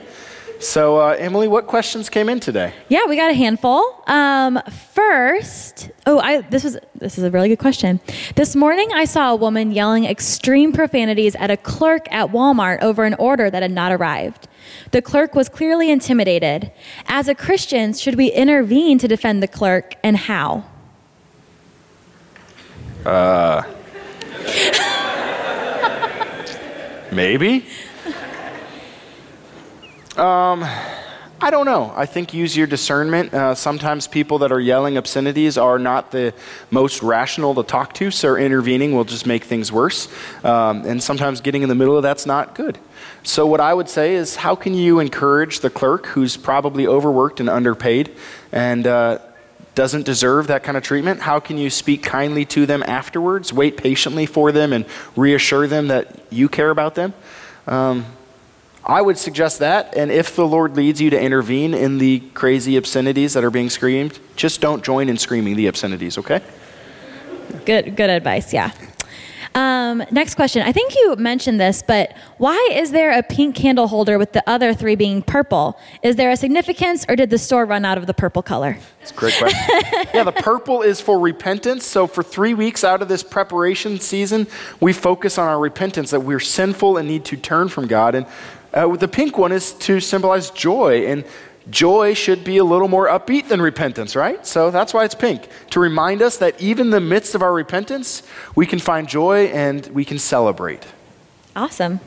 So, 0.61 0.97
uh, 0.97 1.15
Emily, 1.17 1.49
what 1.49 1.67
questions 1.67 2.09
came 2.09 2.29
in 2.29 2.39
today? 2.39 2.73
Yeah, 2.87 3.05
we 3.07 3.17
got 3.17 3.29
a 3.31 3.33
handful. 3.33 4.03
Um, 4.07 4.61
first, 4.93 5.89
oh, 6.05 6.19
I, 6.19 6.41
this 6.41 6.63
was 6.63 6.77
this 6.95 7.17
is 7.17 7.23
a 7.23 7.31
really 7.31 7.47
good 7.49 7.59
question. 7.59 8.01
This 8.35 8.57
morning, 8.57 8.89
I 8.93 9.05
saw 9.05 9.31
a 9.31 9.35
woman 9.37 9.71
yelling 9.71 10.03
extreme 10.03 10.73
profanities 10.73 11.35
at 11.35 11.49
a 11.49 11.55
clerk 11.55 12.07
at 12.11 12.31
Walmart 12.31 12.81
over 12.81 13.05
an 13.05 13.15
order 13.15 13.49
that 13.49 13.61
had 13.61 13.71
not 13.71 13.93
arrived. 13.93 14.49
The 14.91 15.01
clerk 15.01 15.33
was 15.33 15.47
clearly 15.47 15.89
intimidated. 15.91 16.71
As 17.07 17.29
a 17.29 17.35
Christian, 17.35 17.93
should 17.93 18.15
we 18.15 18.29
intervene 18.31 18.97
to 18.99 19.07
defend 19.07 19.41
the 19.41 19.47
clerk, 19.47 19.95
and 20.03 20.17
how? 20.17 20.65
Uh, 23.05 23.63
maybe. 27.11 27.65
Um, 30.17 30.65
I 31.41 31.51
don't 31.51 31.65
know. 31.65 31.93
I 31.95 32.05
think 32.05 32.33
use 32.33 32.57
your 32.57 32.67
discernment. 32.67 33.33
Uh, 33.33 33.55
sometimes 33.55 34.07
people 34.07 34.39
that 34.39 34.51
are 34.51 34.59
yelling 34.59 34.97
obscenities 34.97 35.57
are 35.57 35.79
not 35.79 36.11
the 36.11 36.33
most 36.69 37.01
rational 37.01 37.55
to 37.55 37.63
talk 37.63 37.93
to, 37.95 38.11
so 38.11 38.35
intervening 38.35 38.91
will 38.93 39.05
just 39.05 39.25
make 39.25 39.45
things 39.45 39.71
worse. 39.71 40.09
Um, 40.43 40.85
and 40.85 41.01
sometimes 41.01 41.39
getting 41.39 41.63
in 41.63 41.69
the 41.69 41.75
middle 41.75 41.95
of 41.95 42.03
that's 42.03 42.25
not 42.25 42.55
good. 42.55 42.77
So, 43.23 43.45
what 43.47 43.61
I 43.61 43.73
would 43.73 43.87
say 43.87 44.15
is, 44.15 44.35
how 44.35 44.55
can 44.55 44.73
you 44.73 44.99
encourage 44.99 45.61
the 45.61 45.69
clerk 45.69 46.07
who's 46.07 46.35
probably 46.35 46.85
overworked 46.85 47.39
and 47.39 47.49
underpaid 47.49 48.13
and 48.51 48.85
uh, 48.85 49.19
doesn't 49.79 50.03
deserve 50.03 50.47
that 50.47 50.61
kind 50.61 50.75
of 50.75 50.83
treatment, 50.83 51.21
how 51.21 51.39
can 51.39 51.57
you 51.57 51.69
speak 51.69 52.03
kindly 52.03 52.43
to 52.43 52.65
them 52.65 52.83
afterwards, 52.83 53.53
wait 53.53 53.77
patiently 53.77 54.25
for 54.25 54.51
them, 54.51 54.73
and 54.73 54.83
reassure 55.15 55.67
them 55.67 55.87
that 55.87 56.19
you 56.29 56.49
care 56.49 56.69
about 56.69 56.95
them? 56.95 57.13
Um, 57.65 58.05
I 58.83 59.01
would 59.01 59.17
suggest 59.17 59.59
that. 59.59 59.95
And 59.95 60.11
if 60.11 60.35
the 60.35 60.45
Lord 60.45 60.75
leads 60.75 60.99
you 60.99 61.09
to 61.11 61.17
intervene 61.17 61.73
in 61.73 61.97
the 61.97 62.19
crazy 62.33 62.75
obscenities 62.75 63.35
that 63.35 63.45
are 63.45 63.51
being 63.51 63.69
screamed, 63.69 64.19
just 64.35 64.59
don't 64.59 64.83
join 64.83 65.07
in 65.07 65.17
screaming 65.17 65.55
the 65.55 65.67
obscenities, 65.67 66.17
okay? 66.17 66.41
Good, 67.63 67.95
good 67.95 68.09
advice, 68.09 68.51
yeah. 68.51 68.71
Um, 69.55 70.03
next 70.11 70.35
question. 70.35 70.61
I 70.61 70.71
think 70.71 70.95
you 70.95 71.15
mentioned 71.15 71.59
this, 71.59 71.81
but 71.81 72.13
why 72.37 72.69
is 72.71 72.91
there 72.91 73.17
a 73.17 73.23
pink 73.23 73.55
candle 73.55 73.87
holder 73.87 74.19
with 74.19 74.33
the 74.33 74.47
other 74.47 74.73
three 74.73 74.95
being 74.95 75.21
purple? 75.21 75.79
Is 76.03 76.15
there 76.15 76.29
a 76.29 76.37
significance, 76.37 77.05
or 77.09 77.15
did 77.15 77.29
the 77.29 77.37
store 77.37 77.65
run 77.65 77.83
out 77.83 77.97
of 77.97 78.05
the 78.05 78.13
purple 78.13 78.43
color? 78.43 78.77
That's 78.99 79.11
a 79.11 79.15
great 79.15 79.35
question. 79.37 79.59
yeah, 80.13 80.23
the 80.23 80.31
purple 80.31 80.81
is 80.81 81.01
for 81.01 81.19
repentance. 81.19 81.85
So 81.85 82.05
for 82.05 82.21
three 82.21 82.53
weeks 82.53 82.83
out 82.83 83.01
of 83.01 83.07
this 83.07 83.23
preparation 83.23 83.99
season, 83.99 84.47
we 84.79 84.93
focus 84.93 85.37
on 85.37 85.47
our 85.47 85.59
repentance 85.59 86.11
that 86.11 86.21
we're 86.21 86.39
sinful 86.39 86.97
and 86.97 87.07
need 87.07 87.25
to 87.25 87.37
turn 87.37 87.69
from 87.69 87.87
God. 87.87 88.15
And 88.15 88.27
uh, 88.73 88.95
the 88.95 89.07
pink 89.07 89.37
one 89.37 89.51
is 89.51 89.73
to 89.73 89.99
symbolize 89.99 90.51
joy. 90.51 91.07
And 91.07 91.23
joy 91.69 92.13
should 92.13 92.43
be 92.43 92.57
a 92.57 92.63
little 92.63 92.87
more 92.87 93.07
upbeat 93.07 93.47
than 93.47 93.61
repentance, 93.61 94.15
right? 94.15 94.45
So 94.45 94.71
that's 94.71 94.93
why 94.93 95.05
it's 95.05 95.15
pink, 95.15 95.47
to 95.71 95.79
remind 95.79 96.21
us 96.21 96.37
that 96.37 96.59
even 96.61 96.87
in 96.87 96.91
the 96.91 96.99
midst 96.99 97.35
of 97.35 97.41
our 97.41 97.53
repentance, 97.53 98.23
we 98.55 98.65
can 98.65 98.79
find 98.79 99.07
joy 99.07 99.45
and 99.47 99.85
we 99.87 100.05
can 100.05 100.19
celebrate. 100.19 100.85
Awesome. 101.55 101.99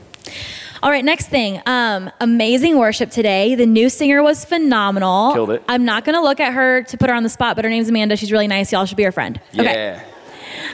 All 0.83 0.91
right, 0.91 1.05
next 1.05 1.29
thing. 1.29 1.61
Um, 1.65 2.11
amazing 2.21 2.77
worship 2.77 3.11
today. 3.11 3.55
The 3.55 3.67
new 3.67 3.89
singer 3.89 4.21
was 4.21 4.45
phenomenal. 4.45 5.33
Killed 5.33 5.51
it. 5.51 5.63
I'm 5.69 5.85
not 5.85 6.05
going 6.05 6.17
to 6.17 6.23
look 6.23 6.41
at 6.41 6.53
her 6.53 6.83
to 6.83 6.99
put 6.99 7.09
her 7.09 7.15
on 7.15 7.23
the 7.23 7.29
spot, 7.29 7.55
but 7.55 7.65
her 7.65 7.71
name's 7.71 7.89
Amanda. 7.89 8.17
She's 8.17 8.33
really 8.33 8.49
nice. 8.49 8.73
Y'all 8.73 8.85
should 8.85 8.97
be 8.97 9.05
her 9.05 9.13
friend. 9.13 9.41
Yeah. 9.53 9.63
Okay. 9.63 10.03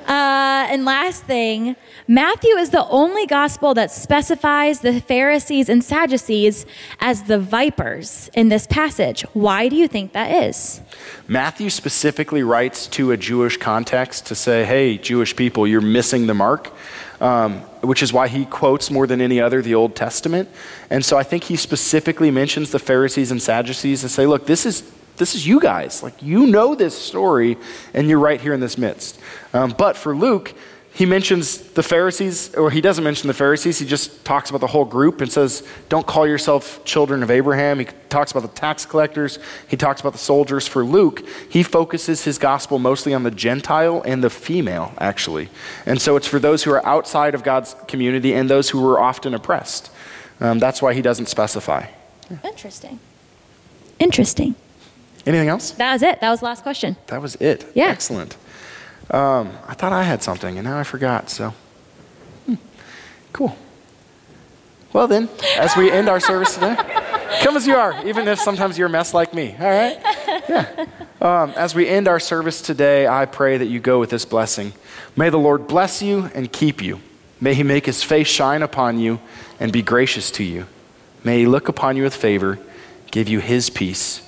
Uh, 0.07 0.67
and 0.71 0.85
last 0.85 1.25
thing, 1.25 1.77
Matthew 2.07 2.55
is 2.57 2.71
the 2.71 2.87
only 2.89 3.27
gospel 3.27 3.75
that 3.75 3.91
specifies 3.91 4.81
the 4.81 5.01
Pharisees 5.01 5.69
and 5.69 5.83
Sadducees 5.83 6.67
as 7.01 7.25
the 7.25 7.39
vipers 7.39 8.31
in 8.35 8.49
this 8.49 8.67
passage. 8.67 9.23
Why 9.33 9.69
do 9.69 9.77
you 9.77 9.89
think 9.89 10.13
that 10.13 10.31
is? 10.45 10.81
Matthew 11.27 11.71
specifically 11.71 12.43
writes 12.43 12.87
to 12.89 13.11
a 13.13 13.17
Jewish 13.17 13.57
context 13.57 14.27
to 14.27 14.35
say, 14.35 14.65
hey, 14.65 14.99
Jewish 14.99 15.35
people, 15.37 15.67
you're 15.67 15.81
missing 15.81 16.27
the 16.27 16.35
mark. 16.35 16.73
Um, 17.21 17.63
which 17.81 18.01
is 18.01 18.13
why 18.13 18.29
he 18.29 18.45
quotes 18.45 18.93
more 18.93 19.07
than 19.07 19.21
any 19.21 19.41
other 19.41 19.61
the 19.61 19.75
Old 19.75 19.97
Testament. 19.97 20.49
And 20.89 21.05
so 21.05 21.17
I 21.17 21.25
think 21.25 21.45
he 21.45 21.57
specifically 21.57 22.31
mentions 22.31 22.71
the 22.71 22.79
Pharisees 22.79 23.33
and 23.33 23.43
Sadducees 23.43 24.03
to 24.03 24.09
say, 24.09 24.25
look, 24.25 24.47
this 24.47 24.65
is 24.65 24.83
this 25.19 25.35
is 25.35 25.47
you 25.47 25.61
guys. 25.61 26.03
Like, 26.03 26.23
you 26.23 26.47
know 26.47 26.75
this 26.75 26.97
story, 26.97 27.57
and 27.93 28.09
you're 28.09 28.19
right 28.19 28.41
here 28.41 28.53
in 28.53 28.61
this 28.61 28.79
midst. 28.79 29.21
Um, 29.53 29.75
but 29.77 29.97
for 29.97 30.17
Luke, 30.17 30.55
he 30.99 31.07
mentions 31.07 31.59
the 31.59 31.85
Pharisees, 31.85 32.53
or 32.57 32.73
he 32.73 32.81
doesn't 32.81 33.05
mention 33.05 33.29
the 33.29 33.35
Pharisees. 33.35 33.79
He 33.79 33.87
just 33.87 34.25
talks 34.25 34.51
about 34.51 34.61
the 34.61 34.67
whole 34.67 34.85
group 34.85 35.21
and 35.21 35.31
says, 35.31 35.63
Don't 35.89 36.05
call 36.05 36.27
yourself 36.27 36.85
children 36.85 37.23
of 37.23 37.31
Abraham. 37.31 37.79
He 37.79 37.85
talks 38.09 38.33
about 38.33 38.41
the 38.41 38.49
tax 38.49 38.85
collectors. 38.85 39.39
He 39.69 39.77
talks 39.77 40.01
about 40.01 40.13
the 40.13 40.19
soldiers. 40.19 40.67
For 40.67 40.85
Luke, 40.85 41.25
he 41.49 41.63
focuses 41.63 42.25
his 42.25 42.37
gospel 42.37 42.81
mostly 42.81 43.15
on 43.15 43.23
the 43.23 43.31
Gentile 43.31 44.03
and 44.05 44.25
the 44.25 44.29
female, 44.29 44.93
actually. 44.99 45.51
And 45.87 46.03
so 46.03 46.17
it's 46.17 46.27
for 46.27 46.41
those 46.41 46.65
who 46.65 46.73
are 46.73 46.85
outside 46.85 47.37
of 47.37 47.45
God's 47.45 47.77
community 47.87 48.35
and 48.35 48.51
those 48.51 48.71
who 48.71 48.83
were 48.83 48.99
often 48.99 49.35
oppressed. 49.35 49.93
Um, 50.41 50.59
that's 50.59 50.83
why 50.83 50.95
he 50.95 51.03
doesn't 51.03 51.27
specify. 51.27 51.87
Interesting. 52.43 52.99
Interesting. 54.01 54.57
Anything 55.29 55.49
else? 55.51 55.73
That 55.73 55.93
was 55.93 56.03
it. 56.03 56.23
That 56.23 56.31
was 56.31 56.41
the 56.41 56.47
last 56.47 56.63
question. 56.63 56.97
That 57.09 57.21
was 57.21 57.35
it. 57.37 57.71
Yeah. 57.75 57.89
Excellent. 57.89 58.37
Um, 59.11 59.53
I 59.67 59.75
thought 59.75 59.93
I 59.93 60.03
had 60.03 60.23
something, 60.23 60.57
and 60.57 60.67
now 60.67 60.79
I 60.79 60.85
forgot. 60.85 61.29
So, 61.29 61.53
hmm. 62.47 62.55
cool. 63.35 63.55
Well, 64.95 65.07
then, 65.07 65.29
as 65.59 65.77
we 65.77 65.91
end 65.91 66.09
our 66.09 66.19
service 66.19 66.55
today. 66.55 66.77
Come 67.43 67.57
as 67.57 67.67
you 67.67 67.77
are, 67.77 68.07
even 68.07 68.27
if 68.27 68.41
sometimes 68.41 68.79
you're 68.79 68.89
a 68.89 68.91
mess 68.91 69.13
like 69.13 69.35
me. 69.35 69.55
All 69.61 69.67
right? 69.67 70.01
Yeah. 70.49 70.87
Um, 71.21 71.51
as 71.57 71.75
we 71.75 71.87
end 71.87 72.09
our 72.09 72.19
service 72.19 72.63
today, 72.63 73.07
I 73.07 73.27
pray 73.27 73.59
that 73.59 73.67
you 73.67 73.81
go 73.81 74.01
with 74.01 74.09
this 74.09 74.25
blessing. 74.25 74.73
May 75.15 75.29
the 75.29 75.39
Lord 75.39 75.67
bless 75.67 76.01
you 76.01 76.31
and 76.35 76.51
keep 76.51 76.83
you. 76.83 77.01
May 77.41 77.55
he 77.55 77.63
make 77.63 77.87
his 77.87 78.03
face 78.03 78.29
shine 78.29 78.63
upon 78.63 78.99
you 78.99 79.21
and 79.61 79.73
be 79.73 79.83
gracious 79.83 80.31
to 80.33 80.45
you. 80.45 80.67
May 81.23 81.41
he 81.41 81.47
look 81.47 81.69
upon 81.69 81.97
you 81.97 82.03
with 82.03 82.15
favor, 82.15 82.59
give 83.11 83.29
you 83.29 83.41
his 83.41 83.69
peace. 83.69 84.28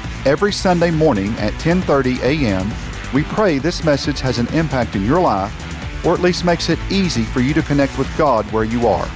every 0.25 0.53
Sunday 0.53 0.91
morning 0.91 1.33
at 1.39 1.53
10:30 1.53 2.21
a.m. 2.23 2.71
We 3.13 3.23
pray 3.23 3.57
this 3.57 3.83
message 3.83 4.19
has 4.21 4.37
an 4.37 4.47
impact 4.49 4.95
in 4.95 5.05
your 5.05 5.19
life 5.19 5.53
or 6.05 6.13
at 6.13 6.19
least 6.21 6.45
makes 6.45 6.69
it 6.69 6.79
easy 6.89 7.23
for 7.23 7.41
you 7.41 7.53
to 7.53 7.61
connect 7.61 7.97
with 7.97 8.07
God 8.17 8.45
where 8.51 8.63
you 8.63 8.87
are. 8.87 9.07